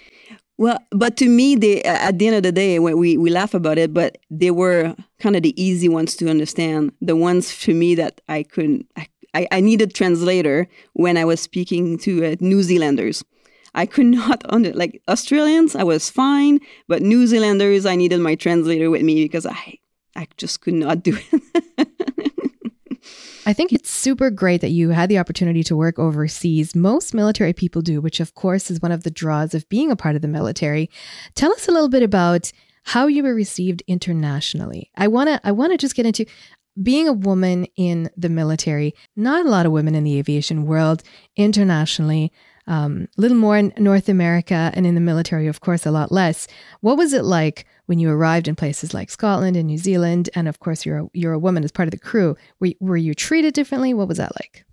Well, 0.57 0.77
but 0.91 1.17
to 1.17 1.27
me, 1.27 1.55
they 1.55 1.81
at 1.83 2.19
the 2.19 2.27
end 2.27 2.35
of 2.35 2.43
the 2.43 2.51
day, 2.51 2.77
we 2.77 3.17
we 3.17 3.29
laugh 3.31 3.55
about 3.55 3.79
it, 3.79 3.93
but 3.93 4.19
they 4.29 4.51
were 4.51 4.95
kind 5.19 5.35
of 5.35 5.41
the 5.41 5.59
easy 5.61 5.89
ones 5.89 6.15
to 6.17 6.29
understand. 6.29 6.91
The 7.01 7.15
ones 7.15 7.51
for 7.51 7.71
me 7.71 7.95
that 7.95 8.21
I 8.29 8.43
couldn't, 8.43 8.85
I, 9.33 9.47
I 9.51 9.59
needed 9.59 9.95
translator 9.95 10.67
when 10.93 11.17
I 11.17 11.25
was 11.25 11.39
speaking 11.39 11.97
to 11.99 12.25
uh, 12.25 12.35
New 12.39 12.61
Zealanders. 12.61 13.23
I 13.73 13.87
could 13.87 14.05
not 14.21 14.43
under 14.49 14.71
like 14.73 15.01
Australians. 15.07 15.75
I 15.75 15.83
was 15.83 16.11
fine, 16.11 16.59
but 16.87 17.01
New 17.01 17.25
Zealanders, 17.25 17.87
I 17.87 17.95
needed 17.95 18.19
my 18.19 18.35
translator 18.35 18.91
with 18.91 19.01
me 19.01 19.23
because 19.23 19.47
I 19.47 19.79
I 20.15 20.27
just 20.37 20.61
could 20.61 20.75
not 20.75 21.01
do 21.01 21.17
it. 21.31 21.87
I 23.45 23.53
think 23.53 23.73
it's 23.73 23.89
super 23.89 24.29
great 24.29 24.61
that 24.61 24.69
you 24.69 24.89
had 24.89 25.09
the 25.09 25.17
opportunity 25.17 25.63
to 25.63 25.75
work 25.75 25.97
overseas. 25.97 26.75
Most 26.75 27.13
military 27.13 27.53
people 27.53 27.81
do, 27.81 27.99
which 27.99 28.19
of 28.19 28.35
course 28.35 28.69
is 28.69 28.81
one 28.81 28.91
of 28.91 29.03
the 29.03 29.11
draws 29.11 29.53
of 29.53 29.67
being 29.69 29.91
a 29.91 29.95
part 29.95 30.15
of 30.15 30.21
the 30.21 30.27
military. 30.27 30.89
Tell 31.33 31.51
us 31.51 31.67
a 31.67 31.71
little 31.71 31.89
bit 31.89 32.03
about 32.03 32.51
how 32.83 33.07
you 33.07 33.23
were 33.23 33.33
received 33.33 33.83
internationally. 33.87 34.91
I 34.95 35.07
want 35.07 35.29
to 35.29 35.39
I 35.43 35.51
want 35.51 35.71
to 35.71 35.77
just 35.77 35.95
get 35.95 36.05
into 36.05 36.25
being 36.81 37.07
a 37.07 37.13
woman 37.13 37.65
in 37.75 38.09
the 38.15 38.29
military. 38.29 38.93
Not 39.15 39.45
a 39.45 39.49
lot 39.49 39.65
of 39.65 39.71
women 39.71 39.95
in 39.95 40.03
the 40.03 40.17
aviation 40.17 40.65
world 40.65 41.03
internationally. 41.35 42.31
Um, 42.67 43.07
a 43.17 43.21
little 43.21 43.37
more 43.37 43.57
in 43.57 43.73
North 43.77 44.07
America 44.07 44.71
and 44.73 44.85
in 44.85 44.95
the 44.95 45.01
military, 45.01 45.47
of 45.47 45.61
course, 45.61 45.85
a 45.85 45.91
lot 45.91 46.11
less. 46.11 46.47
What 46.81 46.97
was 46.97 47.13
it 47.13 47.25
like 47.25 47.65
when 47.87 47.99
you 47.99 48.09
arrived 48.09 48.47
in 48.47 48.55
places 48.55 48.93
like 48.93 49.09
Scotland 49.09 49.57
and 49.57 49.67
New 49.67 49.77
Zealand, 49.77 50.29
and 50.35 50.47
of 50.47 50.59
course 50.59 50.85
you're 50.85 50.99
a, 50.99 51.09
you're 51.13 51.33
a 51.33 51.39
woman 51.39 51.63
as 51.63 51.71
part 51.71 51.87
of 51.87 51.91
the 51.91 51.97
crew, 51.97 52.35
were, 52.59 52.69
were 52.79 52.97
you 52.97 53.13
treated 53.13 53.53
differently? 53.53 53.93
What 53.93 54.07
was 54.07 54.17
that 54.17 54.35
like? 54.35 54.65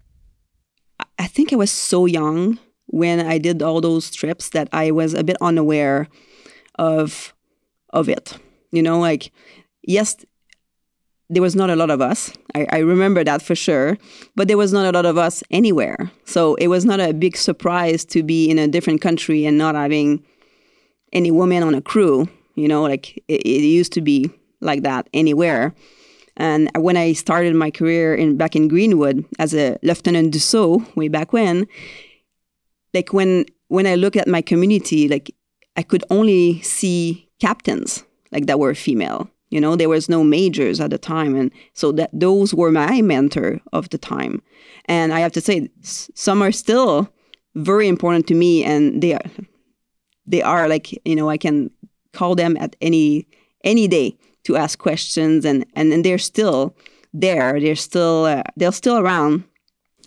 I 1.18 1.26
think 1.26 1.52
I 1.52 1.57
was 1.57 1.71
so 1.71 2.07
young 2.07 2.59
when 2.87 3.21
I 3.21 3.38
did 3.38 3.62
all 3.62 3.80
those 3.80 4.11
trips 4.11 4.50
that 4.50 4.68
I 4.73 4.90
was 4.90 5.14
a 5.14 5.25
bit 5.25 5.37
unaware 5.40 6.09
of 6.78 7.35
of 7.90 8.09
it. 8.09 8.37
You 8.71 8.83
know, 8.83 8.99
like 8.99 9.33
yes, 9.83 10.16
there 11.30 11.42
was 11.42 11.54
not 11.54 11.70
a 11.70 11.76
lot 11.76 11.90
of 11.90 12.00
us. 12.00 12.32
I, 12.54 12.66
I, 12.70 12.78
remember 12.78 13.23
that 13.23 13.42
for 13.42 13.54
sure. 13.54 13.99
But 14.35 14.49
there 14.49 14.56
was 14.56 14.73
not 14.73 14.87
a 14.87 14.97
lot 14.97 15.04
of 15.04 15.18
us 15.18 15.42
anywhere. 15.50 16.11
So 16.25 16.54
it 16.54 16.68
was 16.68 16.85
not 16.85 17.00
a 17.00 17.12
big 17.12 17.37
surprise 17.37 18.04
to 18.06 18.23
be 18.23 18.50
in 18.50 18.58
a 18.58 18.66
different 18.66 19.02
country 19.02 19.44
and 19.44 19.58
not 19.58 19.75
having 19.75 20.25
any 21.12 21.30
women 21.30 21.62
on 21.62 21.75
a 21.75 21.82
crew. 21.82 22.28
You 22.54 22.68
know, 22.68 22.82
like 22.82 23.16
it, 23.28 23.42
it 23.42 23.66
used 23.66 23.92
to 23.94 24.00
be 24.00 24.30
like 24.61 24.82
that 24.82 25.08
anywhere. 25.12 25.75
And 26.37 26.70
when 26.76 26.97
I 26.97 27.12
started 27.12 27.54
my 27.54 27.70
career 27.70 28.14
in 28.14 28.37
back 28.37 28.56
in 28.56 28.68
Greenwood 28.68 29.25
as 29.38 29.54
a 29.54 29.76
Lieutenant 29.82 30.32
Dussault 30.32 30.97
way 30.97 31.08
back 31.08 31.32
when, 31.32 31.66
like 32.94 33.12
when 33.12 33.44
when 33.66 33.87
I 33.87 33.97
look 33.97 34.16
at 34.16 34.28
my 34.28 34.40
community, 34.40 35.08
like 35.08 35.35
I 35.76 35.82
could 35.82 36.04
only 36.11 36.62
see 36.62 37.28
captains 37.40 38.04
like 38.32 38.47
that 38.47 38.58
were 38.58 38.75
female 38.75 39.28
you 39.50 39.61
know, 39.61 39.76
there 39.76 39.88
was 39.88 40.09
no 40.09 40.23
majors 40.23 40.81
at 40.81 40.90
the 40.90 40.99
time, 40.99 41.35
and 41.35 41.52
so 41.73 41.93
that 41.93 42.11
those 42.12 42.55
were 42.55 42.71
my 42.71 43.00
mentor 43.02 43.61
of 43.73 43.88
the 43.90 43.99
time. 43.99 44.43
And 44.87 45.12
I 45.12 45.21
have 45.21 45.33
to 45.33 45.40
say, 45.40 45.69
some 45.83 46.43
are 46.43 46.52
still 46.52 47.09
very 47.55 47.88
important 47.88 48.26
to 48.28 48.35
me, 48.35 48.64
and 48.64 49.02
they 49.02 49.14
are 49.14 49.31
they 50.26 50.43
are 50.43 50.69
like 50.69 50.93
you 51.07 51.17
know 51.17 51.28
I 51.31 51.38
can 51.38 51.71
call 52.12 52.35
them 52.35 52.57
at 52.59 52.76
any 52.81 53.26
any 53.64 53.88
day 53.88 54.17
to 54.45 54.57
ask 54.57 54.78
questions, 54.78 55.45
and 55.45 55.64
and, 55.75 55.93
and 55.93 56.05
they're 56.05 56.19
still 56.19 56.76
there. 57.12 57.59
They're 57.59 57.76
still 57.76 58.26
uh, 58.26 58.43
they're 58.57 58.73
still 58.73 58.99
around. 58.99 59.45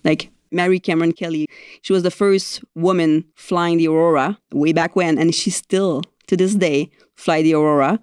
Like 0.03 0.29
Mary 0.51 0.79
Cameron 0.79 1.13
Kelly, 1.13 1.47
she 1.81 1.93
was 1.93 2.03
the 2.03 2.11
first 2.11 2.63
woman 2.75 3.25
flying 3.35 3.77
the 3.77 3.87
Aurora 3.87 4.37
way 4.51 4.73
back 4.73 4.95
when, 4.95 5.17
and 5.17 5.33
she 5.33 5.49
still 5.49 6.03
to 6.27 6.37
this 6.37 6.55
day 6.55 6.91
fly 7.15 7.41
the 7.41 7.53
Aurora 7.53 7.99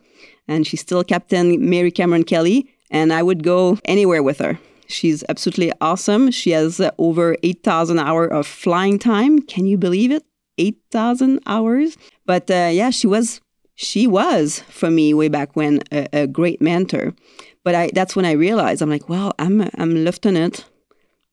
and 0.49 0.67
she's 0.67 0.81
still 0.81 1.05
Captain 1.05 1.69
Mary 1.69 1.91
Cameron 1.91 2.25
Kelly, 2.25 2.69
and 2.91 3.13
I 3.13 3.23
would 3.23 3.45
go 3.45 3.79
anywhere 3.85 4.23
with 4.23 4.39
her. 4.39 4.59
She's 4.89 5.23
absolutely 5.29 5.73
awesome. 5.81 6.31
She 6.31 6.51
has 6.51 6.81
uh, 6.81 6.91
over 6.99 7.37
8,000 7.43 7.99
hours 7.99 8.33
of 8.33 8.47
flying 8.47 8.99
time. 8.99 9.41
Can 9.41 9.67
you 9.67 9.77
believe 9.77 10.11
it? 10.11 10.25
8,000 10.57 11.41
hours. 11.47 11.99
But 12.25 12.51
uh, 12.51 12.71
yeah, 12.73 12.91
she 12.91 13.07
was 13.07 13.41
she 13.75 14.09
was 14.09 14.61
for 14.69 14.91
me 14.91 15.15
way 15.15 15.29
back 15.29 15.55
when 15.55 15.83
a, 15.93 16.09
a, 16.13 16.27
great 16.27 16.61
mentor. 16.61 17.15
But 17.63 17.75
I 17.77 17.91
that's 17.95 18.17
when 18.17 18.25
I 18.25 18.33
realized 18.33 18.83
I'm 18.83 18.91
like, 18.91 19.09
well, 19.09 19.33
I'm 19.39 19.61
I'm 19.79 19.93
a 19.93 20.01
lieutenant, 20.01 20.65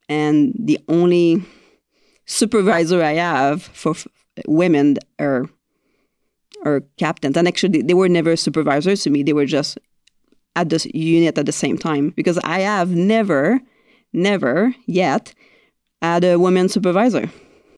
and 0.07 0.53
the 0.57 0.79
only 0.87 1.43
supervisor 2.25 3.01
I 3.01 3.13
have 3.13 3.63
for 3.63 3.91
f- 3.91 4.07
women 4.47 4.97
are 5.17 5.49
or 6.65 6.81
captains. 6.97 7.37
And 7.37 7.47
actually, 7.47 7.81
they 7.81 7.93
were 7.93 8.09
never 8.09 8.35
supervisors 8.35 9.03
to 9.03 9.09
me. 9.09 9.23
They 9.23 9.33
were 9.33 9.45
just 9.45 9.77
at 10.55 10.69
the 10.69 10.91
unit 10.93 11.37
at 11.37 11.45
the 11.45 11.51
same 11.51 11.77
time 11.77 12.09
because 12.11 12.37
I 12.39 12.61
have 12.61 12.89
never, 12.91 13.61
never 14.13 14.73
yet 14.87 15.33
had 16.01 16.23
a 16.23 16.37
woman 16.39 16.69
supervisor. 16.69 17.29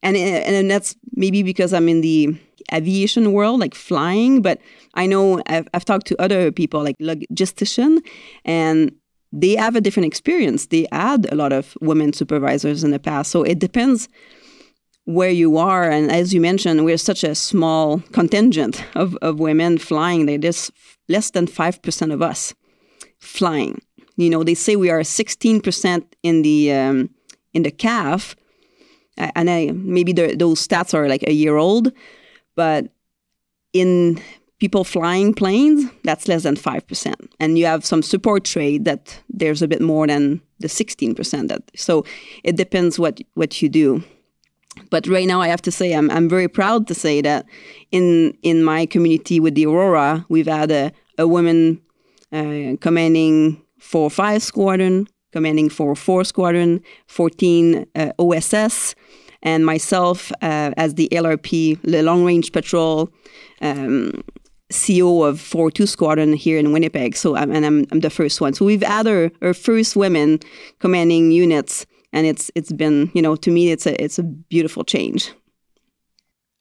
And, 0.04 0.16
and 0.16 0.72
that's 0.72 0.96
maybe 1.16 1.44
because 1.44 1.74
I'm 1.74 1.90
in 1.90 2.02
the 2.02 2.38
aviation 2.74 3.34
world, 3.34 3.60
like 3.60 3.74
flying, 3.76 4.42
but 4.42 4.60
I 4.94 5.06
know 5.06 5.42
I've, 5.48 5.68
I've 5.74 5.86
talked 5.86 6.08
to 6.08 6.22
other 6.22 6.52
people 6.52 6.84
like 6.84 6.98
logistician 7.00 8.00
and 8.46 8.92
they 9.34 9.56
have 9.56 9.76
a 9.76 9.82
different 9.82 10.08
experience. 10.08 10.68
They 10.68 10.88
had 10.92 11.32
a 11.32 11.36
lot 11.36 11.52
of 11.52 11.78
women 11.82 12.14
supervisors 12.14 12.84
in 12.84 12.92
the 12.92 13.00
past. 13.00 13.32
So 13.32 13.44
it 13.44 13.60
depends 13.60 14.08
where 15.08 15.30
you 15.30 15.58
are. 15.58 15.90
And 15.90 16.12
as 16.12 16.34
you 16.34 16.42
mentioned, 16.42 16.84
we're 16.84 16.98
such 16.98 17.24
a 17.24 17.34
small 17.34 18.00
contingent 18.12 18.84
of, 18.94 19.16
of 19.22 19.40
women 19.40 19.78
flying. 19.78 20.26
There's 20.26 20.70
less 21.08 21.32
than 21.32 21.48
5% 21.48 22.14
of 22.14 22.22
us 22.22 22.54
flying. 23.18 23.82
You 24.18 24.30
know, 24.30 24.44
they 24.44 24.54
say 24.54 24.76
we 24.76 24.90
are 24.90 25.00
16% 25.00 26.04
in 26.24 26.42
the 26.42 26.74
um, 26.74 27.10
in 27.54 27.64
the 27.64 27.72
CAF, 27.72 28.36
and 29.18 29.50
I, 29.50 29.72
maybe 29.72 30.12
the, 30.12 30.36
those 30.36 30.68
stats 30.68 30.94
are 30.94 31.08
like 31.08 31.24
a 31.24 31.34
year 31.34 31.56
old, 31.56 31.92
but 32.56 32.90
in 33.74 34.22
people 34.60 34.84
flying 34.84 35.34
planes, 35.34 35.90
that's 36.04 36.28
less 36.28 36.44
than 36.44 36.56
5%. 36.56 37.14
And 37.40 37.58
you 37.58 37.66
have 37.66 37.86
some 37.86 38.02
support 38.04 38.44
trade 38.44 38.86
that 38.86 39.20
there's 39.30 39.62
a 39.62 39.68
bit 39.68 39.82
more 39.82 40.06
than 40.06 40.42
the 40.60 40.68
16% 40.68 41.48
that 41.48 41.64
so 41.76 42.04
it 42.44 42.58
depends 42.58 43.00
what 43.00 43.22
what 43.36 43.62
you 43.62 43.70
do. 43.70 44.04
But 44.90 45.08
right 45.08 45.28
now, 45.28 45.42
I 45.42 45.48
have 45.48 45.62
to 45.64 45.72
say 45.72 45.94
I'm 45.94 46.10
I'm 46.12 46.30
very 46.30 46.48
proud 46.48 46.88
to 46.88 46.94
say 46.94 47.22
that 47.22 47.46
in 47.92 48.38
in 48.42 48.64
my 48.64 48.86
community 48.86 49.40
with 49.40 49.56
the 49.56 49.66
Aurora, 49.66 50.26
we've 50.30 50.48
had 50.48 50.72
a, 50.72 50.92
a 51.18 51.28
woman 51.28 51.82
uh, 52.32 52.78
commanding 52.82 53.62
four 53.80 54.10
five 54.10 54.44
squadron, 54.44 55.08
commanding 55.32 55.70
four 55.70 55.96
four 55.96 56.24
squadron, 56.24 56.82
fourteen 57.08 57.86
uh, 57.96 58.12
OSS, 58.20 58.96
and 59.44 59.66
myself 59.66 60.32
uh, 60.42 60.72
as 60.78 60.96
the 60.96 61.10
LRP, 61.12 61.82
the 61.82 62.02
long 62.02 62.24
range 62.26 62.52
patrol. 62.52 63.10
Um, 63.62 64.24
CO 64.70 65.24
of 65.24 65.38
4-2 65.38 65.88
Squadron 65.88 66.34
here 66.34 66.58
in 66.58 66.74
Winnipeg. 66.74 67.16
So, 67.16 67.36
and 67.36 67.66
I'm, 67.66 67.86
I'm 67.90 68.02
the 68.02 68.10
first 68.10 68.42
one. 68.42 68.54
So 68.54 68.66
we've 68.66 68.84
had 68.84 69.08
our, 69.08 69.32
our 69.42 69.54
first 69.54 69.96
women 69.96 70.40
commanding 70.80 71.32
units 71.32 71.86
and 72.18 72.26
it's 72.26 72.50
it's 72.56 72.72
been 72.72 73.12
you 73.14 73.22
know 73.22 73.36
to 73.36 73.52
me 73.52 73.72
it's 73.72 73.86
a 73.86 74.04
it's 74.04 74.18
a 74.18 74.24
beautiful 74.24 74.84
change 74.84 75.32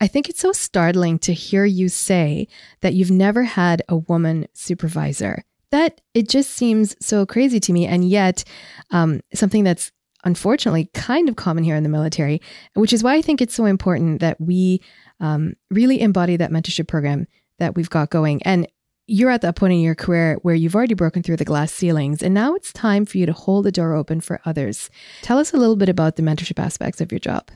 I 0.01 0.07
think 0.09 0.29
it's 0.29 0.41
so 0.41 0.53
startling 0.53 1.19
to 1.21 1.33
hear 1.33 1.65
you 1.65 1.89
say 1.89 2.49
that 2.83 2.95
you've 2.95 3.11
never 3.11 3.45
had 3.45 3.83
a 3.89 3.97
woman 3.97 4.47
supervisor. 4.53 5.43
That 5.71 6.01
it 6.15 6.29
just 6.29 6.51
seems 6.51 6.95
so 7.01 7.25
crazy 7.25 7.61
to 7.61 7.73
me. 7.73 7.87
And 7.87 8.09
yet, 8.09 8.45
um, 8.91 9.21
something 9.33 9.65
that's 9.65 9.93
unfortunately 10.25 10.91
kind 10.93 11.29
of 11.29 11.37
common 11.37 11.65
here 11.65 11.77
in 11.77 11.83
the 11.83 11.89
military, 11.89 12.41
which 12.75 12.93
is 12.93 13.03
why 13.03 13.15
I 13.15 13.23
think 13.23 13.41
it's 13.41 13.55
so 13.55 13.65
important 13.65 14.21
that 14.21 14.41
we 14.41 14.83
um, 15.21 15.55
really 15.71 16.01
embody 16.01 16.37
that 16.37 16.51
mentorship 16.51 16.89
program 16.89 17.27
that 17.59 17.75
we've 17.75 17.91
got 17.91 18.11
going. 18.11 18.43
And 18.43 18.69
you're 19.07 19.31
at 19.31 19.43
that 19.43 19.57
point 19.57 19.73
in 19.73 19.81
your 19.81 19.95
career 19.95 20.37
where 20.43 20.55
you've 20.55 20.75
already 20.75 20.95
broken 20.95 21.23
through 21.23 21.37
the 21.37 21.45
glass 21.45 21.73
ceilings, 21.73 22.23
and 22.23 22.35
now 22.35 22.55
it's 22.55 22.73
time 22.73 23.05
for 23.05 23.19
you 23.19 23.27
to 23.27 23.33
hold 23.33 23.65
the 23.65 23.73
door 23.73 23.95
open 23.95 24.21
for 24.21 24.41
others. 24.45 24.91
Tell 25.23 25.39
us 25.39 25.53
a 25.53 25.57
little 25.57 25.77
bit 25.77 25.89
about 25.89 26.17
the 26.17 26.23
mentorship 26.23 26.59
aspects 26.59 27.01
of 27.01 27.13
your 27.13 27.21
job. 27.21 27.51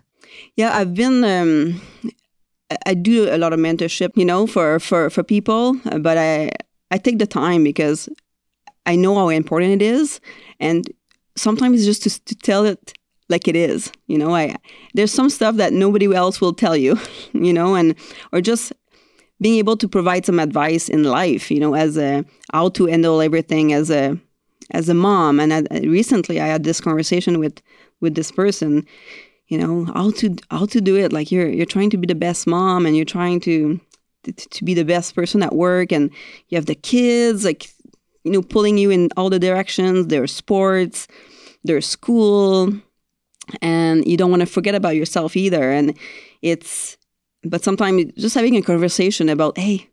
Yeah, 0.57 0.76
I've 0.76 0.95
been. 0.95 1.25
Um, 1.25 1.80
I 2.87 2.95
do 2.95 3.35
a 3.35 3.37
lot 3.37 3.52
of 3.52 3.59
mentorship, 3.59 4.11
you 4.16 4.25
know, 4.25 4.47
for 4.47 4.78
for 4.78 5.11
for 5.11 5.23
people, 5.23 5.75
but 6.00 6.16
I 6.16 6.52
I 6.90 6.99
take 6.99 7.19
the 7.19 7.26
time 7.26 7.64
because 7.64 8.09
I 8.87 8.97
know 8.97 9.14
how 9.16 9.28
important 9.28 9.83
it 9.83 9.83
is, 9.83 10.21
and 10.61 10.88
sometimes 11.37 11.78
it's 11.78 11.87
just 11.87 12.02
to, 12.04 12.25
to 12.26 12.35
tell 12.37 12.64
it 12.64 12.95
like 13.28 13.47
it 13.47 13.54
is 13.54 13.92
you 14.09 14.19
know 14.19 14.35
i 14.35 14.57
there's 14.95 15.12
some 15.12 15.30
stuff 15.30 15.54
that 15.54 15.73
nobody 15.73 16.12
else 16.12 16.40
will 16.40 16.52
tell 16.52 16.76
you 16.76 16.99
you 17.33 17.52
know 17.52 17.76
and 17.76 17.95
or 18.33 18.40
just 18.40 18.73
being 19.40 19.56
able 19.59 19.76
to 19.76 19.88
provide 19.88 20.26
some 20.26 20.38
advice 20.38 20.88
in 20.88 21.04
life, 21.04 21.50
you 21.50 21.61
know, 21.61 21.75
as 21.75 21.97
a 21.97 22.25
how 22.52 22.68
to 22.70 22.87
handle 22.87 23.20
everything 23.20 23.73
as 23.73 23.90
a 23.90 24.18
as 24.73 24.88
a 24.88 24.94
mom. 24.94 25.40
And 25.40 25.52
I, 25.52 25.62
recently, 25.80 26.40
I 26.40 26.47
had 26.47 26.64
this 26.64 26.80
conversation 26.80 27.38
with 27.38 27.61
with 28.00 28.14
this 28.14 28.30
person, 28.30 28.87
you 29.49 29.59
know, 29.59 29.87
how 29.87 30.11
to 30.12 30.37
how 30.50 30.66
to 30.66 30.80
do 30.80 30.97
it. 30.97 31.12
Like 31.12 31.32
you're 31.32 31.49
you're 31.49 31.66
trying 31.66 31.90
to 31.90 31.97
be 31.97 32.06
the 32.06 32.14
best 32.14 32.47
mom, 32.47 32.87
and 32.87 32.97
you're 32.97 33.04
trying 33.04 33.40
to 33.40 33.80
to, 34.25 34.32
to 34.32 34.64
be 34.64 34.75
the 34.75 34.85
best 34.85 35.14
person 35.14 35.42
at 35.42 35.54
work, 35.54 35.92
and 35.92 36.11
you 36.49 36.56
have 36.56 36.66
the 36.66 36.75
kids, 36.75 37.44
like 37.44 37.70
you 38.25 38.32
know, 38.32 38.42
pulling 38.42 38.76
you 38.76 38.90
in 38.90 39.09
all 39.16 39.30
the 39.30 39.38
directions. 39.38 40.09
There's 40.09 40.32
sports, 40.32 41.09
there's 41.64 41.87
school, 41.87 42.73
and 43.62 44.06
you 44.06 44.16
don't 44.16 44.30
want 44.30 44.40
to 44.40 44.47
forget 44.47 44.75
about 44.75 44.97
yourself 44.97 45.37
either. 45.37 45.70
And 45.70 45.97
it's 46.42 46.97
but 47.44 47.64
sometimes 47.64 48.12
just 48.16 48.35
having 48.35 48.56
a 48.56 48.62
conversation 48.62 49.28
about 49.28 49.56
hey 49.59 49.90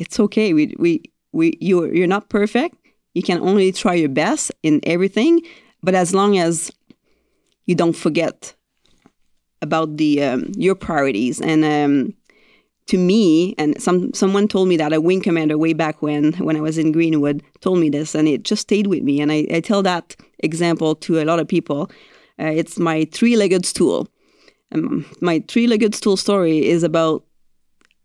it's 0.00 0.18
okay. 0.18 0.52
We 0.54 0.74
we, 0.78 1.02
we 1.32 1.56
you 1.60 1.84
you're 1.92 2.06
not 2.06 2.30
perfect. 2.30 2.74
You 3.14 3.22
can 3.22 3.38
only 3.40 3.70
try 3.70 3.94
your 3.94 4.08
best 4.08 4.50
in 4.62 4.80
everything 4.84 5.42
but 5.82 5.94
as 5.94 6.14
long 6.14 6.38
as 6.38 6.70
you 7.66 7.74
don't 7.74 7.96
forget 7.96 8.54
about 9.62 9.98
the 9.98 10.22
um, 10.22 10.52
your 10.56 10.74
priorities. 10.74 11.40
And 11.40 11.64
um, 11.64 12.14
to 12.86 12.96
me 12.96 13.54
and 13.58 13.80
some 13.80 14.12
someone 14.14 14.48
told 14.48 14.68
me 14.68 14.76
that 14.78 14.92
a 14.92 15.00
wing 15.00 15.20
commander 15.20 15.58
way 15.58 15.74
back 15.74 16.02
when 16.02 16.32
when 16.34 16.56
I 16.56 16.60
was 16.60 16.78
in 16.78 16.92
Greenwood 16.92 17.42
told 17.60 17.78
me 17.78 17.90
this 17.90 18.14
and 18.14 18.26
it 18.26 18.42
just 18.42 18.62
stayed 18.62 18.86
with 18.86 19.02
me. 19.02 19.20
And 19.20 19.30
I, 19.30 19.46
I 19.52 19.60
tell 19.60 19.82
that 19.82 20.16
example 20.38 20.94
to 20.96 21.20
a 21.20 21.24
lot 21.24 21.38
of 21.40 21.46
people. 21.46 21.90
Uh, 22.38 22.46
it's 22.46 22.78
my 22.78 23.06
three-legged 23.12 23.66
stool 23.66 24.08
um, 24.72 25.06
my 25.20 25.42
three-legged 25.48 25.94
stool 25.94 26.16
story 26.16 26.66
is 26.66 26.82
about 26.82 27.24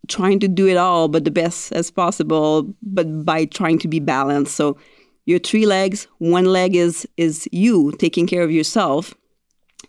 trying 0.08 0.38
to 0.40 0.48
do 0.48 0.66
it 0.66 0.76
all, 0.76 1.08
but 1.08 1.24
the 1.24 1.30
best 1.30 1.72
as 1.72 1.90
possible, 1.90 2.74
but 2.82 3.24
by 3.24 3.44
trying 3.44 3.78
to 3.80 3.88
be 3.88 4.00
balanced. 4.00 4.54
So 4.54 4.76
your 5.24 5.38
three 5.38 5.66
legs, 5.66 6.06
one 6.18 6.46
leg 6.46 6.76
is 6.76 7.06
is 7.16 7.48
you 7.52 7.92
taking 7.98 8.26
care 8.26 8.42
of 8.42 8.50
yourself. 8.50 9.14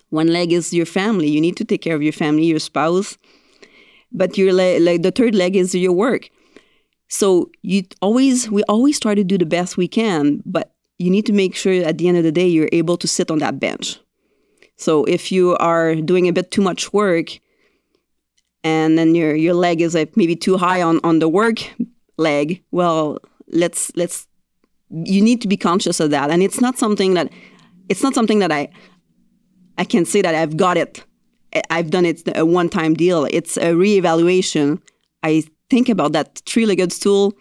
One 0.09 0.27
leg 0.27 0.51
is 0.51 0.73
your 0.73 0.85
family. 0.85 1.29
You 1.29 1.41
need 1.41 1.57
to 1.57 1.65
take 1.65 1.81
care 1.81 1.95
of 1.95 2.01
your 2.01 2.13
family, 2.13 2.45
your 2.45 2.59
spouse. 2.59 3.17
But 4.11 4.37
your 4.37 4.53
leg, 4.53 4.81
like 4.81 5.01
the 5.03 5.11
third 5.11 5.35
leg 5.35 5.55
is 5.55 5.75
your 5.75 5.91
work. 5.91 6.29
So 7.09 7.51
you 7.61 7.83
always 8.01 8.49
we 8.49 8.63
always 8.63 8.99
try 8.99 9.15
to 9.15 9.23
do 9.23 9.37
the 9.37 9.45
best 9.45 9.77
we 9.77 9.87
can, 9.87 10.41
but 10.45 10.73
you 10.97 11.09
need 11.11 11.25
to 11.27 11.33
make 11.33 11.55
sure 11.55 11.73
at 11.73 11.97
the 11.97 12.07
end 12.07 12.17
of 12.17 12.23
the 12.23 12.31
day 12.31 12.47
you're 12.47 12.69
able 12.71 12.97
to 12.97 13.07
sit 13.07 13.29
on 13.29 13.39
that 13.39 13.59
bench. 13.59 13.99
So 14.77 15.03
if 15.05 15.31
you 15.31 15.57
are 15.57 15.95
doing 15.95 16.27
a 16.27 16.33
bit 16.33 16.51
too 16.51 16.61
much 16.61 16.93
work 16.93 17.39
and 18.63 18.97
then 18.97 19.15
your 19.15 19.35
your 19.35 19.53
leg 19.53 19.81
is 19.81 19.95
like 19.95 20.15
maybe 20.15 20.35
too 20.35 20.57
high 20.57 20.81
on 20.81 20.99
on 21.03 21.19
the 21.19 21.27
work 21.27 21.59
leg, 22.17 22.63
well, 22.71 23.17
let's 23.47 23.91
let's 23.95 24.27
you 24.89 25.21
need 25.21 25.41
to 25.41 25.47
be 25.47 25.57
conscious 25.57 25.99
of 25.99 26.11
that. 26.11 26.29
And 26.29 26.41
it's 26.41 26.61
not 26.61 26.77
something 26.77 27.15
that 27.15 27.31
it's 27.89 28.03
not 28.03 28.13
something 28.13 28.39
that 28.39 28.51
I 28.51 28.69
I 29.77 29.83
can 29.83 30.05
say 30.05 30.21
that 30.21 30.35
I've 30.35 30.57
got 30.57 30.77
it. 30.77 31.03
I've 31.69 31.89
done 31.89 32.05
it 32.05 32.21
a 32.35 32.45
one-time 32.45 32.93
deal. 32.93 33.25
It's 33.31 33.57
a 33.57 33.73
reevaluation. 33.73 34.79
I 35.23 35.43
think 35.69 35.89
about 35.89 36.11
that 36.11 36.41
three-legged 36.45 36.91
stool 36.91 37.33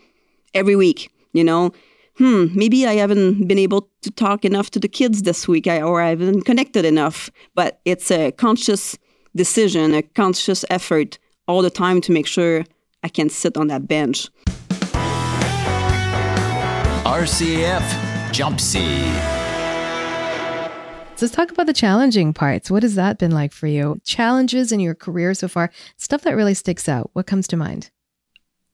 every 0.54 0.76
week, 0.76 1.10
you 1.32 1.44
know. 1.44 1.72
Hmm, 2.18 2.46
maybe 2.54 2.86
I 2.86 2.94
haven't 2.94 3.46
been 3.46 3.58
able 3.58 3.90
to 4.00 4.10
talk 4.10 4.44
enough 4.46 4.70
to 4.70 4.80
the 4.80 4.88
kids 4.88 5.22
this 5.22 5.46
week 5.46 5.66
or 5.66 6.00
I 6.00 6.08
haven't 6.08 6.42
connected 6.42 6.86
enough, 6.86 7.30
but 7.54 7.80
it's 7.84 8.10
a 8.10 8.32
conscious 8.32 8.96
decision, 9.34 9.92
a 9.92 10.02
conscious 10.02 10.64
effort 10.70 11.18
all 11.46 11.60
the 11.60 11.68
time 11.70 12.00
to 12.00 12.12
make 12.12 12.26
sure 12.26 12.64
I 13.02 13.08
can 13.08 13.28
sit 13.28 13.58
on 13.58 13.66
that 13.66 13.86
bench. 13.86 14.28
RCAF 17.04 18.32
Jump 18.32 18.60
Seat. 18.60 19.12
So 21.16 21.24
let's 21.24 21.34
talk 21.34 21.50
about 21.50 21.66
the 21.66 21.72
challenging 21.72 22.32
parts. 22.32 22.70
What 22.70 22.82
has 22.82 22.94
that 22.94 23.18
been 23.18 23.30
like 23.30 23.52
for 23.52 23.66
you? 23.66 24.00
Challenges 24.04 24.72
in 24.72 24.80
your 24.80 24.94
career 24.94 25.34
so 25.34 25.48
far, 25.48 25.70
stuff 25.96 26.22
that 26.22 26.34
really 26.34 26.54
sticks 26.54 26.88
out. 26.88 27.10
What 27.12 27.26
comes 27.26 27.46
to 27.48 27.56
mind? 27.56 27.90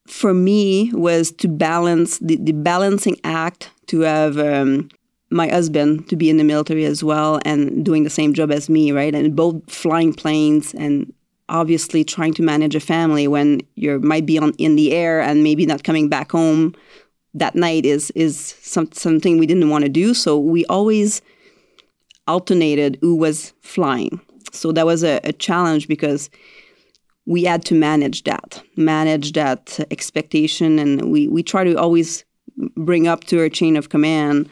For 0.06 0.35
me, 0.35 0.90
was 0.92 1.30
to 1.32 1.49
balance 1.49 2.18
the, 2.18 2.37
the 2.37 2.52
balancing 2.52 3.18
act 3.25 3.71
to 3.87 4.00
have 4.00 4.38
um, 4.38 4.88
my 5.30 5.49
husband 5.49 6.09
to 6.09 6.16
be 6.16 6.28
in 6.28 6.37
the 6.37 6.44
military 6.44 6.85
as 6.85 7.02
well 7.04 7.40
and 7.44 7.85
doing 7.85 8.04
the 8.04 8.11
same 8.11 8.35
job 8.35 8.50
as 8.50 8.68
me, 8.68 8.92
right? 8.92 9.14
And 9.14 9.35
both 9.35 9.71
flying 9.71 10.12
planes 10.12 10.75
and 10.75 11.12
obviously 11.49 12.04
trying 12.04 12.35
to 12.35 12.42
manage 12.42 12.75
a 12.75 12.80
family 12.80 13.28
when 13.28 13.61
you 13.75 14.00
might 14.00 14.26
be 14.26 14.38
on 14.38 14.52
in 14.59 14.76
the 14.76 14.92
air 14.92 15.21
and 15.21 15.42
maybe 15.42 15.66
not 15.66 15.85
coming 15.85 16.09
back 16.09 16.32
home 16.32 16.75
that 17.35 17.54
night 17.54 17.87
is 17.87 18.11
is 18.12 18.56
some, 18.61 18.90
something 18.92 19.38
we 19.38 19.47
didn't 19.47 19.71
want 19.71 19.85
to 19.85 19.88
do. 19.88 20.14
So 20.14 20.38
we 20.38 20.64
always 20.66 21.23
alternated 22.26 22.99
who 23.00 23.14
was 23.16 23.52
flying. 23.61 24.21
So 24.52 24.73
that 24.73 24.87
was 24.87 25.02
a, 25.02 25.21
a 25.25 25.32
challenge 25.32 25.88
because 25.88 26.30
we 27.26 27.45
had 27.45 27.64
to 27.67 27.75
manage 27.75 28.25
that, 28.25 28.62
manage 28.76 29.33
that 29.33 29.79
expectation, 29.91 30.79
and 30.79 31.11
we 31.12 31.29
we 31.29 31.43
try 31.43 31.64
to 31.64 31.75
always 31.75 32.25
bring 32.76 33.07
up 33.07 33.25
to 33.25 33.41
our 33.41 33.49
chain 33.49 33.76
of 33.76 33.88
command 33.88 34.49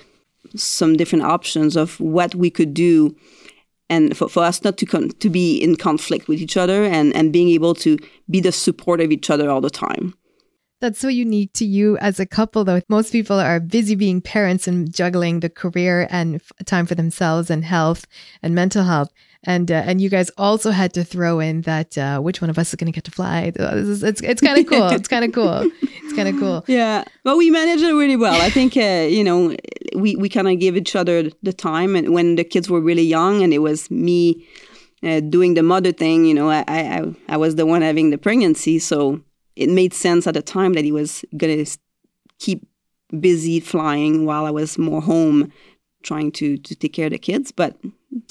some 0.56 0.96
different 0.96 1.24
options 1.24 1.76
of 1.76 1.98
what 2.00 2.34
we 2.34 2.50
could 2.50 2.74
do 2.74 3.14
and 3.90 4.16
for, 4.16 4.28
for 4.28 4.42
us 4.42 4.62
not 4.62 4.78
to 4.78 4.86
con- 4.86 5.10
to 5.10 5.28
be 5.28 5.58
in 5.58 5.76
conflict 5.76 6.28
with 6.28 6.40
each 6.40 6.56
other 6.56 6.84
and, 6.84 7.14
and 7.14 7.32
being 7.32 7.48
able 7.48 7.74
to 7.74 7.98
be 8.30 8.40
the 8.40 8.52
support 8.52 9.00
of 9.00 9.10
each 9.10 9.28
other 9.28 9.50
all 9.50 9.60
the 9.60 9.70
time. 9.70 10.14
That's 10.80 10.98
so 10.98 11.08
unique 11.08 11.52
to 11.54 11.66
you 11.66 11.98
as 11.98 12.18
a 12.18 12.24
couple, 12.24 12.64
though. 12.64 12.80
Most 12.88 13.12
people 13.12 13.38
are 13.38 13.60
busy 13.60 13.94
being 13.94 14.22
parents 14.22 14.66
and 14.66 14.90
juggling 14.90 15.40
the 15.40 15.50
career 15.50 16.08
and 16.10 16.36
f- 16.36 16.52
time 16.64 16.86
for 16.86 16.94
themselves 16.94 17.50
and 17.50 17.62
health 17.62 18.06
and 18.42 18.54
mental 18.54 18.84
health. 18.84 19.12
And 19.44 19.70
uh, 19.70 19.82
and 19.86 20.02
you 20.02 20.10
guys 20.10 20.30
also 20.36 20.70
had 20.70 20.92
to 20.94 21.02
throw 21.02 21.40
in 21.40 21.62
that 21.62 21.96
uh, 21.96 22.20
which 22.20 22.42
one 22.42 22.50
of 22.50 22.58
us 22.58 22.68
is 22.68 22.74
going 22.74 22.92
to 22.92 22.94
get 22.94 23.04
to 23.04 23.10
fly. 23.10 23.50
It's 23.54 24.22
it's 24.22 24.40
kind 24.40 24.58
of 24.58 24.66
cool. 24.66 24.88
It's 24.88 25.08
kind 25.08 25.24
of 25.24 25.32
cool. 25.32 25.70
It's 25.82 26.12
kind 26.14 26.28
of 26.28 26.38
cool. 26.38 26.62
Yeah, 26.68 27.04
but 27.24 27.38
we 27.38 27.50
managed 27.50 27.82
it 27.82 27.94
really 27.94 28.16
well. 28.16 28.38
I 28.40 28.50
think 28.50 28.76
uh, 28.76 29.06
you 29.08 29.24
know 29.24 29.56
we 29.96 30.14
we 30.16 30.28
kind 30.28 30.46
of 30.46 30.58
gave 30.58 30.76
each 30.76 30.94
other 30.94 31.30
the 31.42 31.54
time, 31.54 31.96
and 31.96 32.12
when 32.12 32.36
the 32.36 32.44
kids 32.44 32.68
were 32.68 32.82
really 32.82 33.02
young, 33.02 33.42
and 33.42 33.54
it 33.54 33.60
was 33.60 33.90
me 33.90 34.46
uh, 35.02 35.20
doing 35.20 35.54
the 35.54 35.62
mother 35.62 35.92
thing. 35.92 36.26
You 36.26 36.34
know, 36.34 36.50
I, 36.50 36.64
I 36.68 37.14
I 37.30 37.36
was 37.38 37.54
the 37.56 37.64
one 37.64 37.80
having 37.80 38.10
the 38.10 38.18
pregnancy, 38.18 38.78
so 38.78 39.22
it 39.56 39.70
made 39.70 39.94
sense 39.94 40.26
at 40.26 40.34
the 40.34 40.42
time 40.42 40.74
that 40.74 40.84
he 40.84 40.92
was 40.92 41.24
to 41.38 41.66
keep 42.38 42.66
busy 43.18 43.58
flying 43.58 44.26
while 44.26 44.44
I 44.44 44.50
was 44.50 44.76
more 44.76 45.00
home 45.00 45.50
trying 46.02 46.30
to 46.32 46.58
to 46.58 46.74
take 46.74 46.92
care 46.92 47.06
of 47.06 47.12
the 47.12 47.18
kids. 47.18 47.52
But 47.52 47.76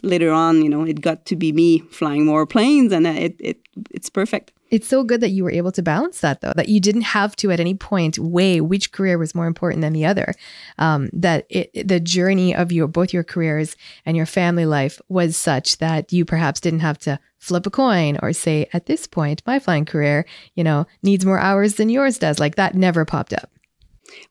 later 0.03 0.31
on, 0.31 0.61
you 0.61 0.69
know, 0.69 0.83
it 0.83 1.01
got 1.01 1.25
to 1.25 1.35
be 1.35 1.51
me 1.51 1.79
flying 1.91 2.25
more 2.25 2.45
planes, 2.45 2.91
and 2.91 3.07
it 3.07 3.35
it 3.39 3.59
it's 3.91 4.09
perfect. 4.09 4.51
It's 4.71 4.87
so 4.87 5.03
good 5.03 5.21
that 5.21 5.29
you 5.29 5.43
were 5.43 5.51
able 5.51 5.71
to 5.71 5.81
balance 5.81 6.21
that, 6.21 6.41
though, 6.41 6.53
that 6.55 6.69
you 6.69 6.79
didn't 6.79 7.01
have 7.01 7.35
to 7.37 7.49
at 7.49 7.59
any 7.59 7.73
point 7.73 8.19
weigh 8.19 8.61
which 8.61 8.91
career 8.91 9.17
was 9.17 9.33
more 9.33 9.47
important 9.47 9.81
than 9.81 9.93
the 9.93 10.05
other. 10.05 10.35
Um, 10.77 11.09
that 11.11 11.47
it, 11.49 11.87
the 11.87 11.99
journey 11.99 12.53
of 12.53 12.71
your 12.71 12.87
both 12.87 13.11
your 13.11 13.23
careers 13.23 13.75
and 14.05 14.15
your 14.15 14.27
family 14.27 14.67
life 14.67 15.01
was 15.09 15.35
such 15.35 15.79
that 15.79 16.13
you 16.13 16.23
perhaps 16.23 16.59
didn't 16.59 16.81
have 16.81 16.99
to 16.99 17.19
flip 17.39 17.65
a 17.65 17.71
coin 17.71 18.19
or 18.21 18.31
say, 18.31 18.69
at 18.71 18.85
this 18.85 19.07
point, 19.07 19.41
my 19.47 19.57
flying 19.57 19.85
career, 19.85 20.25
you 20.53 20.63
know, 20.63 20.85
needs 21.01 21.25
more 21.25 21.39
hours 21.39 21.75
than 21.75 21.89
yours 21.89 22.19
does. 22.19 22.37
Like 22.37 22.55
that 22.55 22.75
never 22.75 23.05
popped 23.05 23.33
up. 23.33 23.49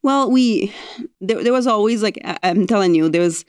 Well, 0.03 0.31
we 0.31 0.73
there, 1.21 1.43
there 1.43 1.53
was 1.53 1.67
always 1.67 2.03
like 2.03 2.21
I'm 2.43 2.67
telling 2.67 2.95
you, 2.95 3.09
there 3.09 3.23
was 3.23 3.45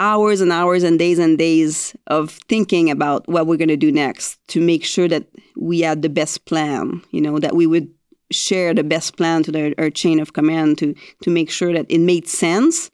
hours 0.00 0.40
and 0.40 0.50
hours 0.50 0.82
and 0.82 0.98
days 0.98 1.18
and 1.18 1.38
days 1.38 1.94
of 2.08 2.30
thinking 2.48 2.90
about 2.90 3.28
what 3.28 3.46
we're 3.46 3.56
going 3.56 3.68
to 3.68 3.76
do 3.76 3.92
next 3.92 4.40
to 4.48 4.60
make 4.60 4.84
sure 4.84 5.06
that 5.06 5.26
we 5.56 5.80
had 5.80 6.02
the 6.02 6.08
best 6.08 6.46
plan. 6.46 7.02
You 7.12 7.20
know, 7.20 7.38
that 7.38 7.54
we 7.54 7.66
would 7.66 7.88
share 8.32 8.74
the 8.74 8.82
best 8.82 9.16
plan 9.16 9.42
to 9.44 9.52
their, 9.52 9.74
our 9.78 9.90
chain 9.90 10.18
of 10.18 10.32
command 10.32 10.78
to 10.78 10.94
to 11.22 11.30
make 11.30 11.50
sure 11.50 11.72
that 11.72 11.86
it 11.88 11.98
made 11.98 12.28
sense 12.28 12.90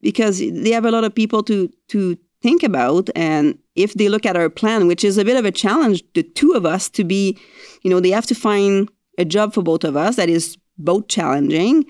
because 0.00 0.38
they 0.38 0.70
have 0.70 0.84
a 0.84 0.90
lot 0.90 1.04
of 1.04 1.14
people 1.14 1.42
to 1.42 1.68
to 1.88 2.16
think 2.42 2.62
about 2.62 3.08
and 3.14 3.58
if 3.74 3.94
they 3.94 4.08
look 4.08 4.26
at 4.26 4.36
our 4.36 4.48
plan 4.48 4.86
which 4.86 5.04
is 5.04 5.18
a 5.18 5.24
bit 5.24 5.36
of 5.36 5.44
a 5.44 5.50
challenge 5.50 6.02
the 6.14 6.22
two 6.22 6.52
of 6.52 6.64
us 6.64 6.88
to 6.88 7.04
be 7.04 7.36
you 7.82 7.90
know 7.90 8.00
they 8.00 8.10
have 8.10 8.26
to 8.26 8.34
find 8.34 8.88
a 9.18 9.24
job 9.24 9.52
for 9.52 9.62
both 9.62 9.84
of 9.84 9.96
us 9.96 10.16
that 10.16 10.28
is 10.28 10.56
both 10.78 11.08
challenging 11.08 11.84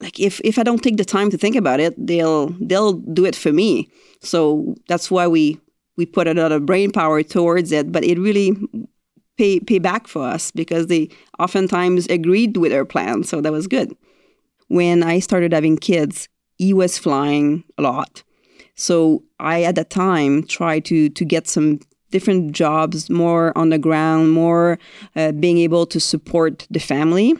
like 0.00 0.18
if 0.18 0.40
if 0.42 0.58
I 0.58 0.62
don't 0.62 0.82
take 0.82 0.96
the 0.96 1.04
time 1.04 1.30
to 1.30 1.38
think 1.38 1.56
about 1.56 1.80
it, 1.80 1.94
they'll 1.98 2.48
they'll 2.60 2.94
do 2.94 3.24
it 3.24 3.36
for 3.36 3.52
me. 3.52 3.90
So 4.22 4.74
that's 4.88 5.10
why 5.10 5.26
we 5.26 5.60
we 5.96 6.06
put 6.06 6.26
a 6.26 6.34
lot 6.34 6.52
of 6.52 6.66
brain 6.66 6.90
power 6.90 7.22
towards 7.22 7.72
it, 7.72 7.92
but 7.92 8.04
it 8.04 8.18
really 8.18 8.56
pay 9.36 9.60
pay 9.60 9.78
back 9.78 10.08
for 10.08 10.26
us 10.26 10.50
because 10.50 10.86
they 10.86 11.08
oftentimes 11.38 12.06
agreed 12.06 12.56
with 12.56 12.72
our 12.72 12.84
plan, 12.84 13.24
so 13.24 13.40
that 13.40 13.52
was 13.52 13.66
good. 13.66 13.94
When 14.68 15.02
I 15.02 15.18
started 15.18 15.52
having 15.52 15.76
kids, 15.76 16.28
he 16.56 16.72
was 16.72 16.96
flying 16.96 17.64
a 17.76 17.82
lot. 17.82 18.22
So 18.76 19.24
I 19.38 19.64
at 19.64 19.74
that 19.74 19.90
time 19.90 20.44
tried 20.44 20.86
to 20.86 21.10
to 21.10 21.24
get 21.24 21.46
some 21.46 21.80
different 22.10 22.52
jobs, 22.52 23.10
more 23.10 23.56
on 23.56 23.68
the 23.68 23.78
ground, 23.78 24.32
more 24.32 24.78
uh, 25.14 25.32
being 25.32 25.58
able 25.58 25.86
to 25.86 26.00
support 26.00 26.66
the 26.70 26.80
family 26.80 27.36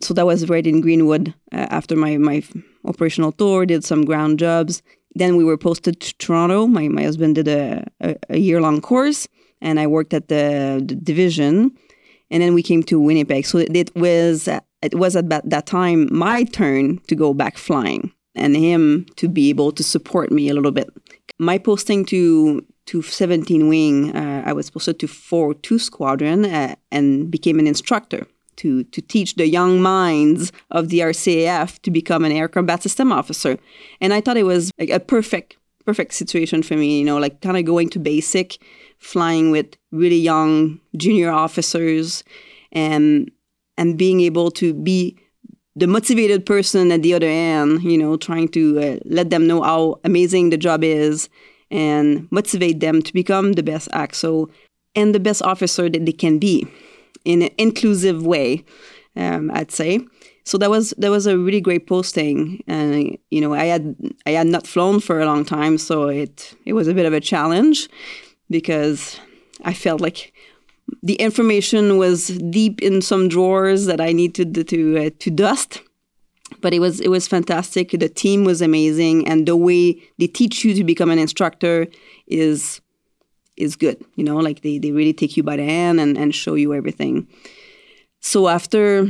so 0.00 0.14
that 0.14 0.26
was 0.26 0.48
right 0.48 0.66
in 0.66 0.80
Greenwood 0.80 1.34
uh, 1.52 1.66
after 1.70 1.96
my, 1.96 2.16
my 2.16 2.42
operational 2.84 3.32
tour, 3.32 3.66
did 3.66 3.84
some 3.84 4.04
ground 4.04 4.38
jobs. 4.38 4.82
Then 5.14 5.36
we 5.36 5.44
were 5.44 5.56
posted 5.56 6.00
to 6.00 6.16
Toronto. 6.18 6.66
My, 6.66 6.88
my 6.88 7.02
husband 7.02 7.36
did 7.36 7.48
a, 7.48 7.86
a, 8.00 8.16
a 8.30 8.38
year 8.38 8.60
long 8.60 8.80
course, 8.80 9.28
and 9.60 9.78
I 9.78 9.86
worked 9.86 10.12
at 10.12 10.28
the, 10.28 10.82
the, 10.84 10.94
division. 10.94 11.72
And 12.30 12.42
then 12.42 12.54
we 12.54 12.62
came 12.62 12.82
to 12.84 12.98
Winnipeg. 12.98 13.46
So 13.46 13.58
it, 13.58 13.74
it 13.76 13.94
was 13.94 14.48
it 14.82 14.94
was 14.94 15.16
at 15.16 15.28
that 15.28 15.66
time 15.66 16.08
my 16.12 16.44
turn 16.44 16.98
to 17.06 17.14
go 17.14 17.32
back 17.32 17.56
flying, 17.56 18.12
and 18.34 18.56
him 18.56 19.06
to 19.16 19.28
be 19.28 19.50
able 19.50 19.72
to 19.72 19.84
support 19.84 20.32
me 20.32 20.48
a 20.48 20.54
little 20.54 20.72
bit. 20.72 20.90
My 21.38 21.58
posting 21.58 22.04
to 22.06 22.66
to 22.86 23.00
17 23.00 23.68
wing, 23.68 24.14
uh, 24.14 24.42
I 24.44 24.52
was 24.52 24.68
posted 24.68 24.98
to 25.00 25.06
4-2 25.06 25.80
squadron 25.80 26.44
uh, 26.44 26.74
and 26.92 27.30
became 27.30 27.58
an 27.58 27.66
instructor 27.66 28.26
to, 28.56 28.84
to 28.84 29.00
teach 29.00 29.34
the 29.34 29.46
young 29.46 29.80
minds 29.80 30.52
of 30.70 30.88
the 30.88 31.00
RCAF 31.00 31.80
to 31.82 31.90
become 31.90 32.24
an 32.24 32.32
air 32.32 32.48
combat 32.48 32.82
system 32.82 33.12
officer. 33.12 33.58
And 34.00 34.12
I 34.12 34.20
thought 34.20 34.36
it 34.36 34.44
was 34.44 34.70
like 34.78 34.90
a 34.90 35.00
perfect, 35.00 35.56
perfect 35.84 36.14
situation 36.14 36.62
for 36.62 36.76
me, 36.76 36.98
you 36.98 37.04
know, 37.04 37.18
like 37.18 37.40
kind 37.40 37.56
of 37.56 37.64
going 37.64 37.88
to 37.90 37.98
basic, 37.98 38.58
flying 38.98 39.50
with 39.50 39.76
really 39.92 40.18
young 40.18 40.80
junior 40.96 41.30
officers 41.30 42.24
and 42.72 43.30
and 43.76 43.98
being 43.98 44.20
able 44.20 44.50
to 44.52 44.72
be 44.72 45.18
the 45.76 45.86
motivated 45.86 46.46
person 46.46 46.92
at 46.92 47.02
the 47.02 47.12
other 47.12 47.26
end, 47.26 47.82
you 47.82 47.98
know, 47.98 48.16
trying 48.16 48.48
to 48.48 48.78
uh, 48.78 48.98
let 49.04 49.30
them 49.30 49.46
know 49.46 49.62
how 49.62 49.98
amazing 50.04 50.50
the 50.50 50.56
job 50.56 50.84
is 50.84 51.28
and 51.70 52.28
motivate 52.30 52.78
them 52.80 53.02
to 53.02 53.12
become 53.12 53.54
the 53.54 53.62
best 53.62 53.88
ACSO 53.90 54.48
and 54.94 55.14
the 55.14 55.20
best 55.20 55.42
officer 55.42 55.88
that 55.88 56.06
they 56.06 56.12
can 56.12 56.38
be 56.38 56.66
in 57.24 57.42
an 57.42 57.50
inclusive 57.58 58.24
way, 58.24 58.64
um, 59.16 59.50
I'd 59.52 59.70
say. 59.70 60.00
So 60.44 60.58
that 60.58 60.68
was 60.68 60.92
that 60.98 61.10
was 61.10 61.26
a 61.26 61.38
really 61.38 61.60
great 61.60 61.86
posting, 61.86 62.62
and 62.66 63.16
you 63.30 63.40
know 63.40 63.54
I 63.54 63.64
had 63.64 63.96
I 64.26 64.30
had 64.32 64.46
not 64.46 64.66
flown 64.66 65.00
for 65.00 65.20
a 65.20 65.26
long 65.26 65.44
time, 65.44 65.78
so 65.78 66.08
it 66.08 66.54
it 66.66 66.74
was 66.74 66.86
a 66.86 66.94
bit 66.94 67.06
of 67.06 67.14
a 67.14 67.20
challenge 67.20 67.88
because 68.50 69.18
I 69.64 69.72
felt 69.72 70.02
like 70.02 70.34
the 71.02 71.14
information 71.14 71.96
was 71.96 72.28
deep 72.50 72.82
in 72.82 73.00
some 73.00 73.28
drawers 73.28 73.86
that 73.86 74.02
I 74.02 74.12
needed 74.12 74.68
to 74.68 75.06
uh, 75.06 75.10
to 75.18 75.30
dust. 75.30 75.80
But 76.60 76.74
it 76.74 76.80
was 76.80 77.00
it 77.00 77.08
was 77.08 77.26
fantastic. 77.26 77.90
The 77.92 78.08
team 78.08 78.44
was 78.44 78.60
amazing, 78.60 79.26
and 79.26 79.48
the 79.48 79.56
way 79.56 80.02
they 80.18 80.26
teach 80.26 80.62
you 80.62 80.74
to 80.74 80.84
become 80.84 81.10
an 81.10 81.18
instructor 81.18 81.86
is 82.26 82.82
is 83.56 83.76
good. 83.76 84.04
You 84.16 84.24
know, 84.24 84.36
like 84.36 84.62
they, 84.62 84.78
they 84.78 84.92
really 84.92 85.12
take 85.12 85.36
you 85.36 85.42
by 85.42 85.56
the 85.56 85.64
hand 85.64 86.00
and, 86.00 86.16
and 86.18 86.34
show 86.34 86.54
you 86.54 86.74
everything. 86.74 87.28
So 88.20 88.48
after 88.48 89.06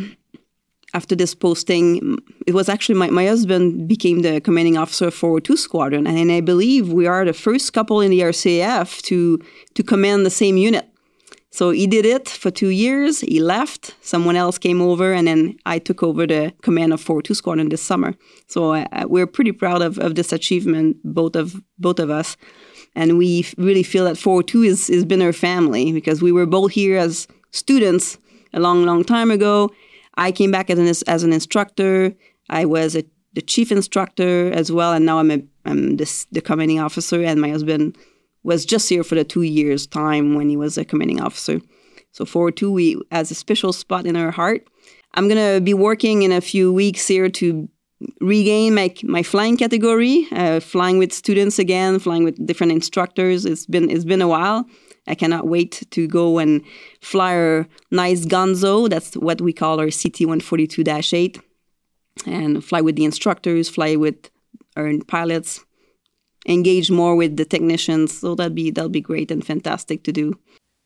after 0.93 1.17
this 1.17 1.35
posting, 1.35 2.19
it 2.47 2.55
was 2.55 2.69
actually 2.69 2.95
my, 2.95 3.11
my 3.11 3.27
husband 3.27 3.89
became 3.89 4.23
the 4.23 4.41
commanding 4.41 4.77
officer 4.77 5.11
for 5.11 5.41
two 5.41 5.57
squadron, 5.57 6.07
and 6.07 6.31
I 6.31 6.41
believe 6.41 6.93
we 6.93 7.07
are 7.07 7.25
the 7.25 7.33
first 7.33 7.73
couple 7.73 8.01
in 8.01 8.11
the 8.11 8.21
RCAF 8.21 9.03
to 9.03 9.41
to 9.75 9.83
command 9.83 10.25
the 10.25 10.31
same 10.31 10.57
unit. 10.57 10.89
So 11.55 11.71
he 11.71 11.87
did 11.87 12.05
it 12.05 12.29
for 12.29 12.51
two 12.51 12.71
years. 12.71 13.21
He 13.21 13.39
left. 13.39 13.95
Someone 14.01 14.35
else 14.35 14.59
came 14.59 14.83
over, 14.83 15.13
and 15.13 15.29
then 15.29 15.57
I 15.65 15.79
took 15.79 16.03
over 16.03 16.27
the 16.27 16.53
command 16.63 16.93
of 16.93 17.01
42 17.01 17.33
Squadron 17.35 17.69
this 17.69 17.81
summer. 17.81 18.15
So 18.49 18.75
uh, 18.75 19.05
we're 19.07 19.29
pretty 19.29 19.53
proud 19.53 19.81
of, 19.81 19.97
of 19.99 20.17
this 20.17 20.33
achievement, 20.33 20.97
both 21.05 21.37
of 21.37 21.55
both 21.79 22.01
of 22.01 22.11
us. 22.11 22.37
And 22.95 23.19
we 23.19 23.47
really 23.57 23.83
feel 23.83 24.05
that 24.05 24.19
402 24.19 24.63
is 24.63 24.89
has 24.89 25.05
been 25.05 25.23
our 25.23 25.33
family 25.33 25.93
because 25.93 26.23
we 26.23 26.33
were 26.33 26.47
both 26.47 26.73
here 26.73 26.99
as 26.99 27.27
students 27.51 28.19
a 28.53 28.61
long, 28.61 28.85
long 28.85 29.05
time 29.05 29.31
ago. 29.31 29.71
I 30.17 30.31
came 30.33 30.51
back 30.51 30.71
as 30.71 30.79
an, 30.79 31.13
as 31.13 31.23
an 31.23 31.33
instructor. 31.33 32.15
I 32.49 32.65
was 32.65 32.95
a, 32.95 33.05
the 33.33 33.43
chief 33.43 33.73
instructor 33.73 34.53
as 34.53 34.71
well, 34.71 34.93
and 34.93 35.05
now 35.05 35.19
I'm, 35.19 35.31
a, 35.31 35.43
I'm 35.65 35.97
this, 35.97 36.27
the 36.31 36.41
commanding 36.41 36.79
officer. 36.79 37.23
And 37.23 37.41
my 37.41 37.51
husband 37.51 37.97
was 38.45 38.65
just 38.65 38.89
here 38.89 39.03
for 39.03 39.17
the 39.17 39.25
two 39.25 39.43
years 39.43 39.87
time 39.87 40.35
when 40.35 40.49
he 40.49 40.57
was 40.57 40.79
a 40.79 40.85
commanding 40.85 41.21
officer. 41.21 41.61
So 42.13 42.25
402 42.25 42.71
we 42.71 43.01
has 43.11 43.33
a 43.33 43.35
special 43.35 43.73
spot 43.73 44.07
in 44.07 44.15
our 44.15 44.31
heart. 44.31 44.69
I'm 45.15 45.29
gonna 45.29 45.61
be 45.61 45.75
working 45.75 46.23
in 46.23 46.31
a 46.31 46.41
few 46.41 46.73
weeks 46.73 47.09
here 47.09 47.29
to 47.29 47.69
regain 48.21 48.75
my, 48.75 48.95
my 49.03 49.23
flying 49.23 49.57
category, 49.57 50.27
uh, 50.33 50.61
flying 50.61 50.99
with 50.99 51.13
students 51.13 51.59
again, 51.59 51.99
flying 51.99 52.25
with 52.25 52.45
different 52.47 52.73
instructors. 52.73 53.45
It's 53.45 53.67
been 53.67 53.91
it's 53.91 54.05
been 54.05 54.23
a 54.23 54.29
while. 54.29 54.67
I 55.07 55.15
cannot 55.15 55.47
wait 55.47 55.83
to 55.91 56.07
go 56.07 56.39
and 56.39 56.63
fly 57.01 57.35
our 57.35 57.69
nice 57.91 58.25
Gonzo. 58.25 58.89
That's 58.89 59.15
what 59.17 59.41
we 59.41 59.53
call 59.53 59.79
our 59.79 59.91
CT 59.91 60.25
142-8, 60.25 61.43
and 62.27 62.65
fly 62.65 62.81
with 62.81 62.97
the 62.97 63.05
instructors, 63.05 63.69
fly 63.69 63.97
with 63.97 64.31
our 64.77 64.91
pilots, 65.07 65.65
engage 66.47 66.91
more 66.91 67.17
with 67.17 67.37
the 67.37 67.45
technicians. 67.45 68.19
So 68.19 68.35
that'd 68.35 68.55
be 68.55 68.71
that'll 68.71 68.89
be 68.89 69.01
great 69.01 69.31
and 69.31 69.45
fantastic 69.45 70.05
to 70.05 70.13
do. 70.13 70.39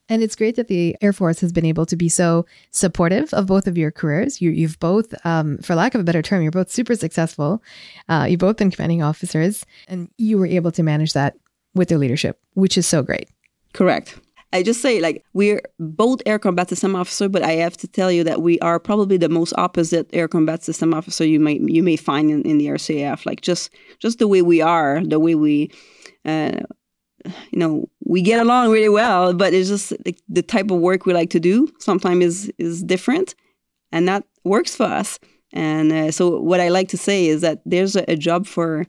And 0.09 0.23
it's 0.23 0.37
great 0.37 0.57
that 0.57 0.69
the 0.69 0.97
Air 1.01 1.13
Force 1.13 1.41
has 1.41 1.53
been 1.53 1.67
able 1.67 1.87
to 1.87 1.97
be 1.97 2.09
so 2.09 2.47
supportive 2.71 3.33
of 3.35 3.47
both 3.47 3.67
of 3.67 3.77
your 3.77 3.91
careers. 3.91 4.41
You, 4.41 4.67
have 4.67 4.79
both, 4.79 5.15
um, 5.27 5.59
for 5.59 5.75
lack 5.75 5.95
of 5.95 6.01
a 6.01 6.05
better 6.05 6.23
term, 6.23 6.43
you're 6.43 6.51
both 6.51 6.71
super 6.71 6.95
successful. 6.95 7.63
Uh, 8.09 8.27
you've 8.29 8.41
both 8.41 8.57
been 8.57 8.71
commanding 8.71 9.03
officers, 9.03 9.67
and 9.87 10.09
you 10.17 10.39
were 10.39 10.47
able 10.47 10.73
to 10.73 10.83
manage 10.83 11.13
that 11.13 11.37
with 11.75 11.89
their 11.89 11.99
leadership, 11.99 12.41
which 12.55 12.79
is 12.79 12.87
so 12.87 13.03
great. 13.03 13.29
Correct. 13.75 14.19
I 14.53 14.63
just 14.63 14.81
say 14.81 15.01
like 15.01 15.25
we're 15.35 15.61
both 15.79 16.23
air 16.25 16.39
combat 16.39 16.71
system 16.71 16.97
officer, 16.97 17.29
but 17.29 17.43
I 17.43 17.53
have 17.53 17.77
to 17.79 17.89
tell 17.89 18.11
you 18.11 18.25
that 18.25 18.41
we 18.41 18.59
are 18.61 18.81
probably 18.81 19.19
the 19.19 19.29
most 19.29 19.53
opposite 19.59 20.09
air 20.15 20.27
combat 20.27 20.65
system 20.65 20.95
officer 20.95 21.25
you 21.27 21.39
may 21.39 21.59
you 21.61 21.83
may 21.83 21.97
find 21.97 22.31
in, 22.31 22.43
in 22.43 22.57
the 22.57 22.69
RCAF. 22.69 23.27
Like 23.27 23.43
just 23.43 23.71
just 23.99 24.19
the 24.19 24.27
way 24.27 24.41
we 24.41 24.63
are, 24.63 25.05
the 25.05 25.21
way 25.21 25.35
we 25.35 25.71
uh, 26.25 26.61
you 27.51 27.59
know 27.59 27.89
we 28.05 28.23
get 28.23 28.41
along 28.41 28.71
really 28.71 28.89
well 28.89 29.35
but 29.35 29.53
it's 29.53 29.69
just 29.69 29.93
like, 30.05 30.19
the 30.29 30.43
type 30.43 30.71
of 30.71 30.79
work 30.79 31.07
we 31.07 31.13
like 31.13 31.31
to 31.31 31.41
do 31.41 31.69
sometimes 31.79 32.25
is 32.25 32.53
is 32.59 32.83
different 32.83 33.35
and 33.93 34.09
that 34.09 34.25
works 34.45 34.77
for 34.77 34.85
us. 34.85 35.19
And 35.53 35.93
uh, 35.93 36.11
so 36.11 36.39
what 36.41 36.61
i 36.61 36.69
like 36.69 36.89
to 36.89 36.99
say 36.99 37.27
is 37.27 37.41
that 37.41 37.63
there's 37.65 37.97
a, 37.97 38.05
a, 38.11 38.17
job 38.17 38.47
for 38.47 38.87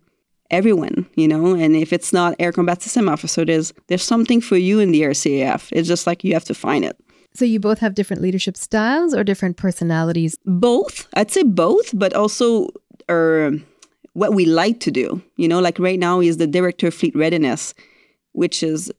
everyone 0.52 1.08
you 1.16 1.28
know 1.28 1.54
and 1.54 1.74
if 1.74 1.94
it's 1.94 2.12
not 2.12 2.36
air 2.38 2.52
combat 2.52 2.82
system 2.82 3.08
officer 3.08 3.46
there's 3.46 3.72
there's 3.88 4.04
something 4.04 4.42
for 4.42 4.58
you 4.58 4.80
in 4.80 4.92
the 4.92 5.04
rcaf 5.04 5.70
it's 5.72 5.88
just 5.88 6.06
like 6.08 6.24
you 6.24 6.34
have 6.34 6.44
to 6.44 6.54
find 6.54 6.84
it. 6.84 6.98
So 7.34 7.46
you 7.46 7.60
both 7.62 7.80
have 7.80 7.96
different 7.96 8.22
leadership 8.22 8.58
styles 8.58 9.14
or 9.14 9.24
different 9.24 9.56
personalities? 9.56 10.36
Both. 10.46 11.08
I'd 11.14 11.32
say 11.32 11.44
both 11.44 11.98
but 11.98 12.14
also 12.14 12.68
or 13.08 13.54
what 14.14 14.34
we 14.34 14.46
like 14.46 14.82
to 14.82 14.92
do. 14.92 15.22
You 15.38 15.48
know 15.48 15.62
like 15.62 15.80
right 15.80 16.00
now 16.00 16.20
is 16.20 16.36
the 16.38 16.48
director 16.48 16.88
of 16.88 16.94
fleet 16.94 17.16
readiness 17.16 17.74
which 18.34 18.64
is 18.64 18.92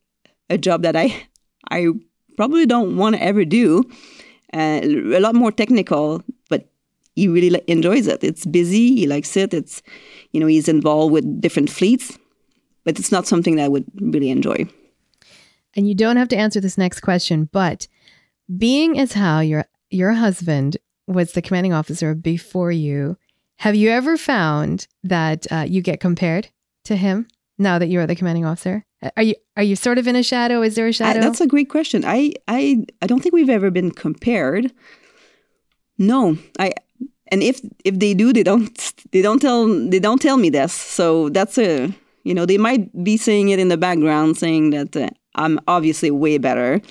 a 0.49 0.59
job 0.59 0.83
that 0.83 0.97
I 0.97 1.27
I 1.71 1.89
probably 2.37 2.67
don't 2.67 2.97
want 2.97 3.17
to 3.17 3.23
ever 3.23 3.45
do. 3.45 3.85
Uh, 4.53 4.81
a 4.83 5.21
lot 5.21 5.35
more 5.35 5.53
technical, 5.53 6.25
but 6.49 6.69
he 7.15 7.29
really 7.29 7.63
enjoys 7.69 8.09
it. 8.09 8.25
It's 8.25 8.45
busy. 8.45 8.95
He 8.95 9.07
likes 9.07 9.37
it. 9.37 9.55
It's 9.55 9.83
you 10.33 10.41
know 10.41 10.47
he's 10.47 10.69
involved 10.69 11.13
with 11.13 11.41
different 11.41 11.71
fleets, 11.71 12.19
but 12.85 12.99
it's 12.99 13.13
not 13.13 13.27
something 13.27 13.57
that 13.57 13.65
I 13.65 13.69
would 13.69 13.85
really 14.01 14.31
enjoy. 14.31 14.67
And 15.77 15.89
you 15.89 15.95
don't 15.95 16.17
have 16.17 16.29
to 16.29 16.37
answer 16.37 16.61
this 16.61 16.77
next 16.77 17.01
question, 17.01 17.49
but 17.53 17.87
being 18.59 18.99
as 18.99 19.13
how 19.13 19.41
your 19.41 19.67
your 19.91 20.15
husband 20.15 20.77
was 21.07 21.33
the 21.33 21.43
commanding 21.43 21.73
officer 21.73 22.15
before 22.15 22.73
you, 22.73 23.17
have 23.59 23.75
you 23.75 23.91
ever 23.91 24.17
found 24.17 24.87
that 25.05 25.47
uh, 25.51 25.67
you 25.69 25.83
get 25.83 26.01
compared 26.01 26.49
to 26.85 26.97
him 26.97 27.29
now 27.59 27.79
that 27.79 27.89
you 27.89 28.01
are 28.01 28.07
the 28.07 28.17
commanding 28.17 28.47
officer? 28.47 28.85
Are 29.17 29.23
you 29.23 29.35
are 29.57 29.63
you 29.63 29.77
sort 29.77 29.99
of 29.99 30.07
in 30.07 30.17
a 30.17 30.23
shadow? 30.23 30.63
Is 30.63 30.75
there 30.75 30.87
a 30.87 30.93
shadow? 30.93 31.21
I, 31.21 31.23
that's 31.23 31.41
a 31.41 31.47
great 31.47 31.71
question. 31.71 32.05
I, 32.05 32.33
I 32.49 32.85
I 33.01 33.07
don't 33.07 33.21
think 33.21 33.35
we've 33.35 33.49
ever 33.49 33.71
been 33.71 33.91
compared. 33.91 34.73
No, 35.97 36.37
I 36.59 36.73
and 37.29 37.43
if 37.43 37.61
if 37.85 37.99
they 37.99 38.13
do, 38.15 38.33
they 38.33 38.43
don't 38.43 38.93
they 39.13 39.23
don't 39.23 39.41
tell 39.41 39.67
they 39.67 40.01
don't 40.01 40.21
tell 40.21 40.37
me 40.37 40.51
this. 40.51 40.73
So 40.73 41.31
that's 41.31 41.57
a 41.57 41.93
you 42.25 42.35
know 42.35 42.45
they 42.45 42.59
might 42.59 42.93
be 43.03 43.17
saying 43.17 43.49
it 43.49 43.59
in 43.59 43.69
the 43.69 43.79
background, 43.79 44.37
saying 44.37 44.71
that 44.71 44.97
uh, 44.97 45.09
I'm 45.35 45.61
obviously 45.67 46.11
way 46.11 46.37
better. 46.39 46.83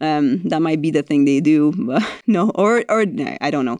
Um, 0.00 0.42
that 0.48 0.60
might 0.60 0.82
be 0.82 0.90
the 0.90 1.02
thing 1.02 1.24
they 1.24 1.40
do, 1.40 1.72
but 1.76 2.02
no, 2.26 2.50
or 2.50 2.84
or 2.88 3.04
I 3.40 3.50
don't 3.50 3.64
know. 3.64 3.78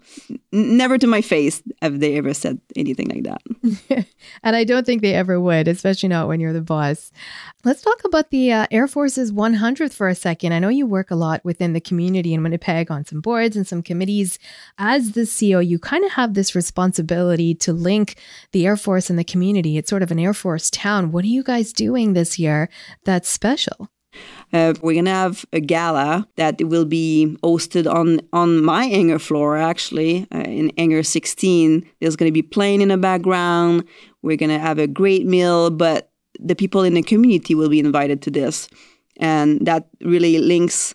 Never 0.53 0.97
to 0.99 1.07
my 1.07 1.21
face 1.21 1.63
have 1.83 2.01
they 2.01 2.17
ever 2.17 2.33
said 2.33 2.61
anything 2.77 3.09
like 3.09 3.25
that. 3.25 4.07
and 4.43 4.57
I 4.57 4.65
don't 4.65 4.87
think 4.87 5.03
they 5.03 5.15
ever 5.15 5.41
would, 5.41 5.67
especially 5.67 6.09
not 6.09 6.29
when 6.29 6.39
you're 6.39 6.53
the 6.53 6.61
boss. 6.61 7.11
Let's 7.65 7.83
talk 7.83 8.05
about 8.05 8.31
the 8.31 8.53
uh, 8.53 8.67
Air 8.71 8.87
Force's 8.87 9.33
100th 9.33 9.93
for 9.93 10.07
a 10.09 10.15
second. 10.15 10.53
I 10.53 10.61
know 10.61 10.69
you 10.69 10.87
work 10.87 11.11
a 11.11 11.17
lot 11.17 11.45
within 11.45 11.73
the 11.73 11.81
community 11.81 12.33
in 12.33 12.43
Winnipeg 12.43 12.91
on 12.91 13.05
some 13.05 13.21
boards 13.21 13.57
and 13.57 13.67
some 13.67 13.83
committees. 13.83 14.39
As 14.79 15.13
the 15.13 15.27
CO, 15.27 15.59
you 15.59 15.79
kind 15.81 16.05
of 16.05 16.13
have 16.13 16.35
this 16.35 16.55
responsibility 16.55 17.55
to 17.57 17.73
link 17.73 18.17
the 18.53 18.67
Air 18.67 18.77
Force 18.77 19.11
and 19.11 19.19
the 19.19 19.25
community. 19.25 19.77
It's 19.77 19.91
sort 19.91 20.03
of 20.03 20.13
an 20.13 20.21
Air 20.21 20.35
Force 20.35 20.71
town. 20.71 21.11
What 21.11 21.25
are 21.25 21.29
you 21.29 21.43
guys 21.43 21.73
doing 21.73 22.13
this 22.13 22.39
year 22.39 22.69
that's 23.05 23.29
special? 23.29 23.89
Uh, 24.53 24.75
we're 24.83 24.95
gonna 24.95 25.11
have 25.11 25.45
a 25.53 25.61
gala 25.61 26.29
that 26.37 26.63
will 26.63 26.85
be 26.85 27.37
hosted 27.43 27.93
on 27.93 28.21
on 28.33 28.63
my 28.63 28.87
hangar 28.87 29.19
floor. 29.19 29.57
Actually, 29.57 30.27
uh, 30.33 30.41
in 30.41 30.71
hangar 30.79 31.03
16, 31.03 31.85
there's 32.01 32.17
gonna 32.17 32.33
be 32.33 32.43
playing 32.43 32.81
in 32.81 32.89
the 32.89 32.97
background. 32.97 33.85
We're 34.23 34.37
gonna 34.37 34.59
have 34.59 34.79
a 34.79 34.87
great 34.87 35.27
meal, 35.27 35.71
but 35.71 36.11
the 36.39 36.55
people 36.55 36.83
in 36.83 36.95
the 36.95 37.03
community 37.03 37.55
will 37.55 37.69
be 37.69 37.81
invited 37.81 38.23
to 38.23 38.31
this, 38.31 38.69
and 39.17 39.65
that 39.67 39.89
really 40.01 40.39
links 40.39 40.95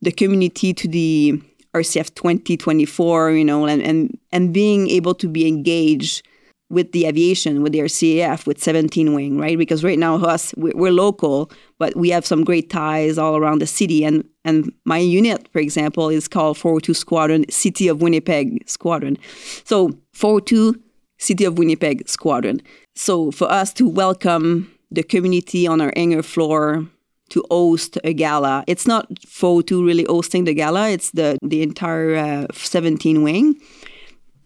the 0.00 0.12
community 0.12 0.72
to 0.72 0.88
the 0.88 1.40
RCF 1.74 2.14
2024. 2.14 3.32
You 3.32 3.44
know, 3.44 3.66
and 3.66 3.82
and 3.82 4.18
and 4.32 4.52
being 4.52 4.88
able 4.88 5.14
to 5.14 5.28
be 5.28 5.46
engaged 5.46 6.26
with 6.70 6.92
the 6.92 7.06
aviation, 7.06 7.62
with 7.62 7.72
the 7.72 7.80
RCAF, 7.80 8.46
with 8.46 8.62
17 8.62 9.14
Wing, 9.14 9.38
right? 9.38 9.56
Because 9.56 9.82
right 9.82 9.98
now, 9.98 10.16
us, 10.16 10.54
we're 10.56 10.92
local, 10.92 11.50
but 11.78 11.96
we 11.96 12.10
have 12.10 12.26
some 12.26 12.44
great 12.44 12.68
ties 12.68 13.16
all 13.16 13.36
around 13.36 13.60
the 13.60 13.66
city. 13.66 14.04
And, 14.04 14.24
and 14.44 14.72
my 14.84 14.98
unit, 14.98 15.48
for 15.48 15.60
example, 15.60 16.08
is 16.10 16.28
called 16.28 16.58
402 16.58 16.94
Squadron, 16.94 17.48
City 17.50 17.88
of 17.88 18.02
Winnipeg 18.02 18.68
Squadron. 18.68 19.16
So 19.64 19.92
402 20.12 20.80
City 21.16 21.44
of 21.44 21.58
Winnipeg 21.58 22.08
Squadron. 22.08 22.60
So 22.94 23.30
for 23.30 23.50
us 23.50 23.72
to 23.74 23.88
welcome 23.88 24.70
the 24.90 25.02
community 25.02 25.66
on 25.66 25.80
our 25.80 25.92
hangar 25.96 26.22
floor, 26.22 26.86
to 27.30 27.44
host 27.50 27.98
a 28.04 28.14
gala. 28.14 28.64
It's 28.66 28.86
not 28.86 29.06
402 29.26 29.84
really 29.84 30.06
hosting 30.08 30.44
the 30.44 30.54
gala, 30.54 30.88
it's 30.88 31.10
the, 31.10 31.38
the 31.42 31.62
entire 31.62 32.16
uh, 32.16 32.46
17 32.52 33.22
wing 33.22 33.60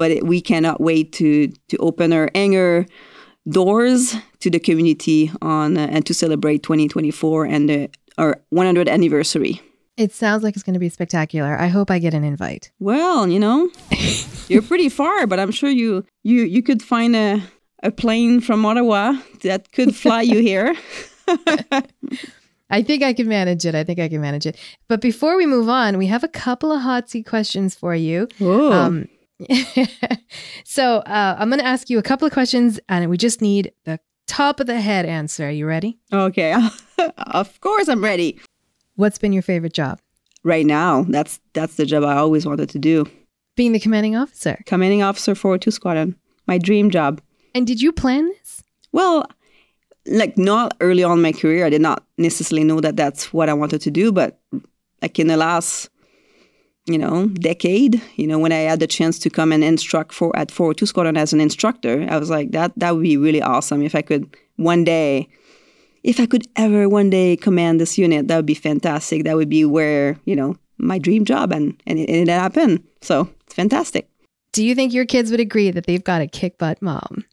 but 0.02 0.10
it, 0.10 0.26
we 0.26 0.40
cannot 0.40 0.80
wait 0.80 1.12
to 1.12 1.46
to 1.68 1.76
open 1.78 2.12
our 2.12 2.28
anger 2.34 2.84
doors 3.46 4.16
to 4.40 4.50
the 4.50 4.58
community 4.58 5.30
on 5.40 5.76
uh, 5.76 5.86
and 5.94 6.04
to 6.06 6.12
celebrate 6.12 6.62
2024 6.64 7.44
and 7.46 7.70
uh, 7.70 7.86
our 8.18 8.40
100th 8.52 8.88
anniversary. 8.88 9.60
It 9.96 10.12
sounds 10.12 10.42
like 10.42 10.54
it's 10.56 10.64
going 10.64 10.74
to 10.74 10.80
be 10.80 10.88
spectacular. 10.88 11.56
I 11.66 11.68
hope 11.68 11.88
I 11.94 12.00
get 12.00 12.14
an 12.14 12.24
invite. 12.24 12.72
Well, 12.80 13.28
you 13.28 13.38
know, 13.38 13.70
you're 14.48 14.66
pretty 14.72 14.88
far, 14.88 15.26
but 15.28 15.38
I'm 15.38 15.52
sure 15.52 15.70
you 15.70 16.04
you 16.24 16.42
you 16.54 16.62
could 16.62 16.82
find 16.82 17.14
a 17.14 17.40
a 17.84 17.90
plane 17.92 18.40
from 18.40 18.66
Ottawa 18.66 19.12
that 19.42 19.70
could 19.72 19.94
fly 19.94 20.22
you 20.22 20.40
here. 20.40 20.74
I 22.78 22.82
think 22.82 23.02
I 23.02 23.12
can 23.12 23.28
manage 23.28 23.66
it. 23.68 23.74
I 23.74 23.84
think 23.84 23.98
I 24.00 24.08
can 24.08 24.20
manage 24.20 24.46
it. 24.46 24.56
But 24.88 25.00
before 25.00 25.36
we 25.36 25.46
move 25.46 25.68
on, 25.68 25.98
we 25.98 26.06
have 26.08 26.24
a 26.24 26.32
couple 26.44 26.72
of 26.72 26.80
hot 26.80 27.10
seat 27.10 27.26
questions 27.26 27.76
for 27.76 27.94
you. 27.94 28.26
Oh, 28.40 28.72
Um, 28.72 29.08
so 30.64 30.98
uh, 30.98 31.36
I'm 31.38 31.48
going 31.48 31.60
to 31.60 31.66
ask 31.66 31.90
you 31.90 31.98
a 31.98 32.02
couple 32.02 32.26
of 32.26 32.32
questions, 32.32 32.80
and 32.88 33.08
we 33.10 33.16
just 33.16 33.40
need 33.40 33.72
the 33.84 33.98
top 34.26 34.60
of 34.60 34.66
the 34.66 34.80
head 34.80 35.06
answer. 35.06 35.46
Are 35.46 35.50
you 35.50 35.66
ready? 35.66 35.98
okay. 36.12 36.54
of 37.18 37.60
course, 37.60 37.88
I'm 37.88 38.02
ready. 38.02 38.40
What's 38.96 39.18
been 39.18 39.32
your 39.32 39.42
favorite 39.42 39.72
job? 39.72 40.00
Right 40.44 40.66
now, 40.66 41.04
that's 41.08 41.40
that's 41.52 41.76
the 41.76 41.86
job 41.86 42.04
I 42.04 42.16
always 42.16 42.44
wanted 42.44 42.68
to 42.70 42.78
do. 42.78 43.06
Being 43.56 43.72
the 43.72 43.80
commanding 43.80 44.16
officer. 44.16 44.62
Commanding 44.66 45.02
officer 45.02 45.34
for 45.34 45.56
two 45.58 45.70
squadron, 45.70 46.16
my 46.46 46.58
dream 46.58 46.90
job. 46.90 47.20
And 47.54 47.66
did 47.66 47.80
you 47.80 47.92
plan 47.92 48.28
this? 48.28 48.62
Well, 48.92 49.26
like 50.06 50.36
not 50.36 50.74
early 50.80 51.04
on 51.04 51.18
in 51.18 51.22
my 51.22 51.32
career, 51.32 51.66
I 51.66 51.70
did 51.70 51.80
not 51.80 52.04
necessarily 52.18 52.64
know 52.64 52.80
that 52.80 52.96
that's 52.96 53.32
what 53.32 53.48
I 53.48 53.54
wanted 53.54 53.80
to 53.82 53.90
do. 53.90 54.10
But 54.10 54.40
like 55.00 55.18
in 55.18 55.28
the 55.28 55.36
last, 55.36 55.90
you 56.86 56.98
know, 56.98 57.26
decade, 57.26 58.02
you 58.16 58.26
know, 58.26 58.38
when 58.38 58.52
I 58.52 58.58
had 58.58 58.80
the 58.80 58.86
chance 58.86 59.18
to 59.20 59.30
come 59.30 59.52
and 59.52 59.62
instruct 59.62 60.12
for 60.12 60.36
at 60.36 60.50
402 60.50 60.86
Squadron 60.86 61.16
as 61.16 61.32
an 61.32 61.40
instructor, 61.40 62.06
I 62.10 62.18
was 62.18 62.30
like, 62.30 62.50
that 62.52 62.72
that 62.76 62.94
would 62.94 63.02
be 63.02 63.16
really 63.16 63.42
awesome 63.42 63.82
if 63.82 63.94
I 63.94 64.02
could 64.02 64.36
one 64.56 64.84
day, 64.84 65.28
if 66.02 66.18
I 66.18 66.26
could 66.26 66.46
ever 66.56 66.88
one 66.88 67.10
day 67.10 67.36
command 67.36 67.80
this 67.80 67.98
unit, 67.98 68.28
that 68.28 68.36
would 68.36 68.46
be 68.46 68.54
fantastic. 68.54 69.24
That 69.24 69.36
would 69.36 69.48
be 69.48 69.64
where 69.64 70.18
you 70.24 70.34
know 70.34 70.56
my 70.78 70.98
dream 70.98 71.24
job, 71.24 71.52
and 71.52 71.80
and 71.86 71.98
it, 71.98 72.10
it 72.10 72.28
happened. 72.28 72.82
So 73.00 73.28
it's 73.46 73.54
fantastic. 73.54 74.08
Do 74.52 74.64
you 74.64 74.74
think 74.74 74.92
your 74.92 75.06
kids 75.06 75.30
would 75.30 75.40
agree 75.40 75.70
that 75.70 75.86
they've 75.86 76.02
got 76.02 76.20
a 76.20 76.26
kick 76.26 76.58
butt 76.58 76.82
mom? 76.82 77.24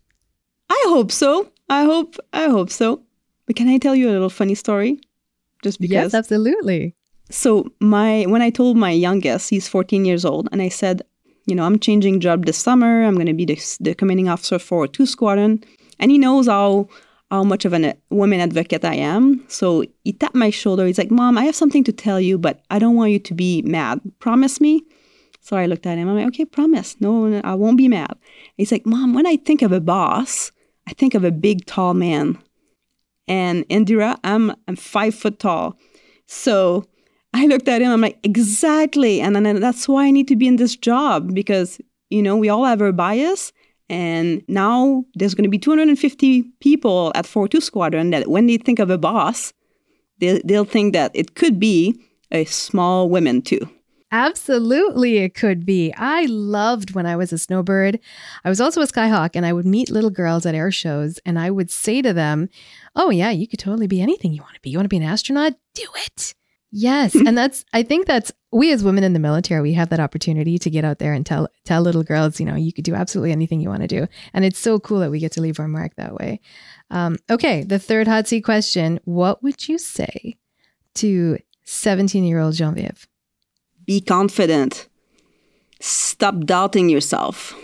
I 0.70 0.84
hope 0.88 1.12
so. 1.12 1.52
I 1.70 1.84
hope 1.84 2.16
I 2.34 2.50
hope 2.50 2.70
so. 2.70 3.02
But 3.48 3.56
can 3.56 3.68
I 3.68 3.80
tell 3.80 3.96
you 3.96 4.10
a 4.10 4.14
little 4.14 4.30
funny 4.30 4.56
story? 4.56 5.00
Just 5.64 5.82
because. 5.82 5.92
Yes, 5.92 6.14
absolutely. 6.14 6.96
So 7.30 7.72
my 7.80 8.26
when 8.28 8.42
I 8.42 8.50
told 8.50 8.78
my 8.78 8.92
youngest, 8.92 9.50
he's 9.50 9.68
14 9.68 10.06
years 10.06 10.26
old, 10.26 10.50
and 10.52 10.62
I 10.62 10.70
said, 10.70 11.04
you 11.46 11.56
know, 11.56 11.64
I'm 11.64 11.80
changing 11.80 12.20
job 12.20 12.46
this 12.46 12.58
summer. 12.58 13.04
I'm 13.04 13.16
going 13.16 13.28
to 13.28 13.34
be 13.34 13.46
the, 13.46 13.78
the 13.80 13.96
commanding 13.96 14.30
officer 14.30 14.60
for 14.60 14.88
two 14.88 15.06
squadron, 15.06 15.64
and 16.00 16.12
he 16.12 16.18
knows 16.18 16.48
how 16.48 16.88
how 17.32 17.44
much 17.44 17.64
of 17.64 17.74
a 17.74 17.90
uh, 17.90 17.94
woman 18.10 18.40
advocate 18.40 18.84
I 18.84 18.96
am. 18.96 19.46
So 19.48 19.84
he 20.04 20.14
tapped 20.14 20.34
my 20.34 20.50
shoulder. 20.50 20.86
He's 20.86 20.98
like, 20.98 21.12
"Mom, 21.12 21.38
I 21.38 21.44
have 21.46 21.56
something 21.56 21.84
to 21.84 21.92
tell 21.92 22.20
you, 22.20 22.38
but 22.38 22.62
I 22.72 22.80
don't 22.80 22.96
want 22.96 23.12
you 23.12 23.20
to 23.20 23.34
be 23.34 23.62
mad. 23.64 24.00
Promise 24.20 24.60
me." 24.60 24.84
So 25.42 25.56
I 25.56 25.68
looked 25.68 25.86
at 25.86 25.98
him. 25.98 26.10
I'm 26.10 26.16
like, 26.16 26.28
"Okay, 26.28 26.46
promise. 26.46 27.00
No, 27.00 27.40
I 27.44 27.54
won't 27.54 27.78
be 27.78 27.88
mad." 27.88 28.14
He's 28.58 28.72
like, 28.72 28.86
"Mom, 28.86 29.14
when 29.14 29.28
I 29.28 29.36
think 29.36 29.62
of 29.62 29.72
a 29.72 29.80
boss, 29.82 30.52
I 30.88 30.94
think 30.94 31.14
of 31.14 31.24
a 31.24 31.32
big, 31.32 31.66
tall 31.66 31.94
man." 31.94 32.40
And 33.28 33.68
Indira, 33.70 34.18
I'm 34.24 34.52
I'm 34.68 34.76
five 34.76 35.14
foot 35.14 35.38
tall, 35.40 35.78
so 36.26 36.86
I 37.34 37.46
looked 37.46 37.68
at 37.68 37.82
him. 37.82 37.92
I'm 37.92 38.02
like, 38.02 38.20
exactly. 38.24 39.22
And 39.22 39.36
then 39.36 39.60
that's 39.60 39.88
why 39.88 40.06
I 40.06 40.12
need 40.12 40.28
to 40.30 40.36
be 40.36 40.48
in 40.48 40.56
this 40.56 40.76
job 40.76 41.34
because, 41.34 41.80
you 42.10 42.22
know, 42.22 42.36
we 42.36 42.50
all 42.50 42.66
have 42.66 42.82
our 42.82 42.92
bias. 42.92 43.52
And 43.90 44.44
now 44.48 45.06
there's 45.16 45.34
going 45.34 45.44
to 45.44 45.50
be 45.50 45.58
250 45.58 46.44
people 46.60 47.12
at 47.16 47.26
42 47.26 47.62
Squadron 47.62 48.12
that 48.12 48.28
when 48.30 48.48
they 48.48 48.58
think 48.58 48.80
of 48.80 48.90
a 48.90 48.98
boss, 48.98 49.54
they, 50.20 50.42
they'll 50.46 50.66
think 50.66 50.94
that 50.94 51.12
it 51.14 51.36
could 51.36 51.60
be 51.60 52.00
a 52.32 52.46
small 52.46 53.10
woman 53.10 53.42
too. 53.42 53.68
Absolutely, 54.12 55.20
it 55.20 55.36
could 55.36 55.68
be. 55.68 55.94
I 55.96 56.26
loved 56.26 56.96
when 56.96 57.06
I 57.06 57.16
was 57.16 57.32
a 57.32 57.38
snowbird. 57.38 58.00
I 58.44 58.50
was 58.50 58.60
also 58.60 58.82
a 58.82 58.88
skyhawk, 58.88 59.32
and 59.36 59.46
I 59.46 59.54
would 59.54 59.68
meet 59.68 59.92
little 59.92 60.10
girls 60.10 60.48
at 60.48 60.56
air 60.56 60.72
shows, 60.72 61.20
and 61.28 61.38
I 61.38 61.52
would 61.52 61.70
say 61.70 62.02
to 62.02 62.12
them, 62.12 62.50
Oh, 62.96 63.12
yeah, 63.12 63.30
you 63.30 63.48
could 63.48 63.60
totally 63.60 63.86
be 63.86 64.02
anything 64.02 64.34
you 64.34 64.42
want 64.42 64.56
to 64.56 64.62
be. 64.62 64.72
You 64.72 64.80
want 64.80 64.86
to 64.86 64.90
be 64.90 64.98
an 64.98 65.04
astronaut? 65.04 65.54
Do 65.76 65.86
it. 65.96 66.34
Yes, 66.72 67.16
and 67.16 67.38
that's 67.38 67.66
I 67.74 67.82
think 67.82 68.06
that's 68.06 68.32
we 68.52 68.72
as 68.72 68.84
women 68.84 69.04
in 69.04 69.14
the 69.14 69.20
military 69.20 69.62
we 69.62 69.74
have 69.74 69.90
that 69.90 70.00
opportunity 70.00 70.60
to 70.60 70.70
get 70.70 70.86
out 70.86 71.00
there 71.00 71.14
and 71.14 71.26
tell 71.26 71.48
tell 71.66 71.82
little 71.82 72.04
girls 72.04 72.40
you 72.40 72.46
know 72.46 72.56
you 72.56 72.72
could 72.72 72.84
do 72.84 72.94
absolutely 72.94 73.32
anything 73.32 73.60
you 73.60 73.70
want 73.70 73.82
to 73.82 73.88
do, 73.88 74.08
and 74.34 74.46
it's 74.46 74.60
so 74.60 74.80
cool 74.80 75.00
that 75.00 75.10
we 75.10 75.20
get 75.20 75.32
to 75.34 75.42
leave 75.42 75.60
our 75.60 75.68
mark 75.68 75.96
that 75.96 76.14
way. 76.14 76.40
Um, 76.92 77.18
okay, 77.30 77.64
the 77.64 77.80
third 77.80 78.08
hot 78.08 78.28
seat 78.28 78.42
question: 78.42 79.00
What 79.06 79.42
would 79.42 79.68
you 79.68 79.80
say 79.80 80.38
to 80.96 81.40
seventeen 81.64 82.24
year 82.24 82.40
old 82.40 82.54
Genevieve? 82.54 83.08
Be 83.86 84.00
confident. 84.00 84.88
Stop 85.80 86.42
doubting 86.42 86.90
yourself. 86.90 87.56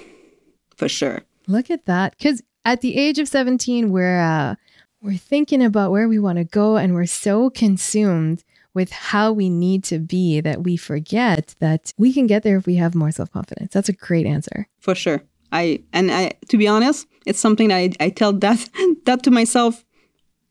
For 0.75 0.89
sure. 0.89 1.21
Look 1.47 1.69
at 1.69 1.85
that, 1.85 2.17
because 2.17 2.41
at 2.63 2.81
the 2.81 2.97
age 2.97 3.19
of 3.19 3.27
seventeen, 3.27 3.91
we're 3.91 4.19
uh, 4.19 4.55
we're 4.99 5.17
thinking 5.17 5.63
about 5.63 5.91
where 5.91 6.07
we 6.07 6.17
want 6.17 6.39
to 6.39 6.43
go, 6.43 6.77
and 6.77 6.95
we're 6.95 7.05
so 7.05 7.51
consumed 7.51 8.43
with 8.75 8.91
how 8.91 9.31
we 9.31 9.49
need 9.49 9.83
to 9.85 9.97
be 9.97 10.41
that 10.41 10.63
we 10.63 10.77
forget 10.77 11.55
that 11.59 11.91
we 11.97 12.13
can 12.13 12.27
get 12.27 12.43
there 12.43 12.57
if 12.57 12.67
we 12.67 12.75
have 12.75 12.93
more 12.93 13.09
self 13.11 13.31
confidence. 13.31 13.73
That's 13.73 13.89
a 13.89 13.93
great 13.93 14.27
answer. 14.27 14.67
For 14.79 14.93
sure. 14.93 15.23
I 15.51 15.81
and 15.93 16.11
I 16.11 16.33
to 16.49 16.57
be 16.57 16.67
honest, 16.67 17.07
it's 17.25 17.39
something 17.39 17.69
that 17.69 17.77
I, 17.77 17.91
I 17.99 18.09
tell 18.09 18.33
that 18.33 18.69
that 19.05 19.23
to 19.23 19.31
myself 19.31 19.83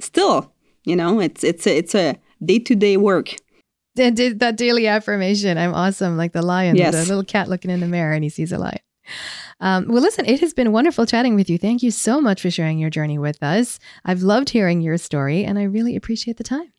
still. 0.01 0.53
You 0.85 0.97
know, 0.97 1.21
it's 1.21 1.45
it's 1.45 1.67
a, 1.67 1.77
it's 1.77 1.95
a 1.95 2.17
day 2.45 2.59
to 2.61 2.75
day 2.75 2.97
work. 2.97 3.37
That, 3.97 4.17
that 4.41 4.57
daily 4.57 4.89
affirmation. 4.89 5.57
I'm 5.57 5.73
awesome, 5.73 6.17
like 6.17 6.33
the 6.33 6.43
lion, 6.43 6.75
Yes. 6.75 6.95
the 6.95 7.09
little 7.09 7.23
cat 7.23 7.49
looking 7.49 7.71
in 7.71 7.79
the 7.79 7.87
mirror 7.87 8.13
and 8.13 8.25
he 8.25 8.31
sees 8.31 8.51
a 8.51 8.59
lion. 8.59 8.81
Um, 9.61 9.87
well, 9.89 10.03
listen, 10.03 10.27
it 10.27 10.41
has 10.41 10.53
been 10.53 10.73
wonderful 10.73 11.07
chatting 11.07 11.37
with 11.37 11.49
you. 11.49 11.59
Thank 11.59 11.81
you 11.83 11.93
so 11.93 12.21
much 12.21 12.43
for 12.43 12.51
sharing 12.51 12.81
your 12.81 12.91
journey 12.91 13.19
with 13.19 13.41
us. 13.41 13.79
I've 14.05 14.23
loved 14.23 14.51
hearing 14.51 14.81
your 14.81 14.99
story 14.99 15.45
and 15.45 15.61
I 15.61 15.63
really 15.63 15.95
appreciate 15.95 16.39
the 16.39 16.45
time. 16.45 16.73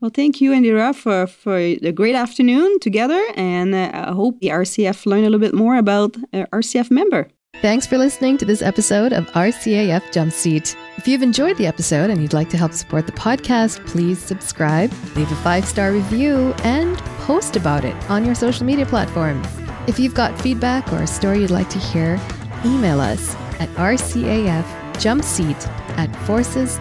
Well, 0.00 0.10
thank 0.14 0.40
you, 0.40 0.52
Indira, 0.52 0.94
for, 0.94 1.26
for 1.26 1.58
the 1.58 1.92
great 1.92 2.14
afternoon 2.14 2.80
together. 2.80 3.22
And 3.36 3.74
uh, 3.74 3.90
I 3.92 4.12
hope 4.12 4.40
the 4.40 4.48
RCF 4.48 5.04
learn 5.04 5.20
a 5.20 5.24
little 5.24 5.38
bit 5.38 5.54
more 5.54 5.76
about 5.76 6.16
uh, 6.32 6.46
RCF 6.52 6.90
member. 6.90 7.28
Thanks 7.60 7.86
for 7.86 7.98
listening 7.98 8.38
to 8.38 8.46
this 8.46 8.62
episode 8.62 9.12
of 9.12 9.26
RCAF 9.32 10.10
Jump 10.12 10.32
Seat. 10.32 10.74
If 10.96 11.06
you've 11.06 11.22
enjoyed 11.22 11.58
the 11.58 11.66
episode 11.66 12.08
and 12.08 12.22
you'd 12.22 12.32
like 12.32 12.48
to 12.50 12.56
help 12.56 12.72
support 12.72 13.04
the 13.04 13.12
podcast, 13.12 13.86
please 13.86 14.18
subscribe, 14.18 14.90
leave 15.14 15.30
a 15.30 15.36
five 15.36 15.66
star 15.66 15.92
review, 15.92 16.54
and 16.64 16.96
post 17.18 17.56
about 17.56 17.84
it 17.84 17.94
on 18.08 18.24
your 18.24 18.34
social 18.34 18.64
media 18.64 18.86
platforms. 18.86 19.46
If 19.86 19.98
you've 19.98 20.14
got 20.14 20.40
feedback 20.40 20.90
or 20.92 21.02
a 21.02 21.06
story 21.06 21.40
you'd 21.40 21.50
like 21.50 21.68
to 21.70 21.78
hear, 21.78 22.18
email 22.64 22.98
us 23.00 23.34
at 23.58 23.68
rcafjumpseat 23.70 25.66
at 25.98 26.16
forces.gc.ca. 26.26 26.80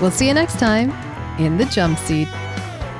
We'll 0.00 0.10
see 0.10 0.28
you 0.28 0.34
next 0.34 0.58
time 0.58 0.90
in 1.40 1.56
the 1.56 1.64
jump 1.66 1.98
seat. 1.98 2.28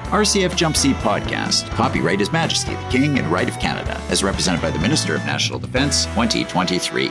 RCF 0.07 0.55
Jump 0.57 0.77
Seat 0.77 0.97
Podcast. 0.97 1.69
Copyright 1.71 2.21
His 2.21 2.31
Majesty 2.31 2.75
the 2.75 2.89
King 2.91 3.19
and 3.19 3.27
Right 3.27 3.49
of 3.49 3.59
Canada, 3.59 4.01
as 4.09 4.23
represented 4.23 4.63
by 4.63 4.71
the 4.71 4.79
Minister 4.79 5.15
of 5.17 5.25
National 5.27 5.59
Defence 5.59 6.05
2023. 6.07 7.11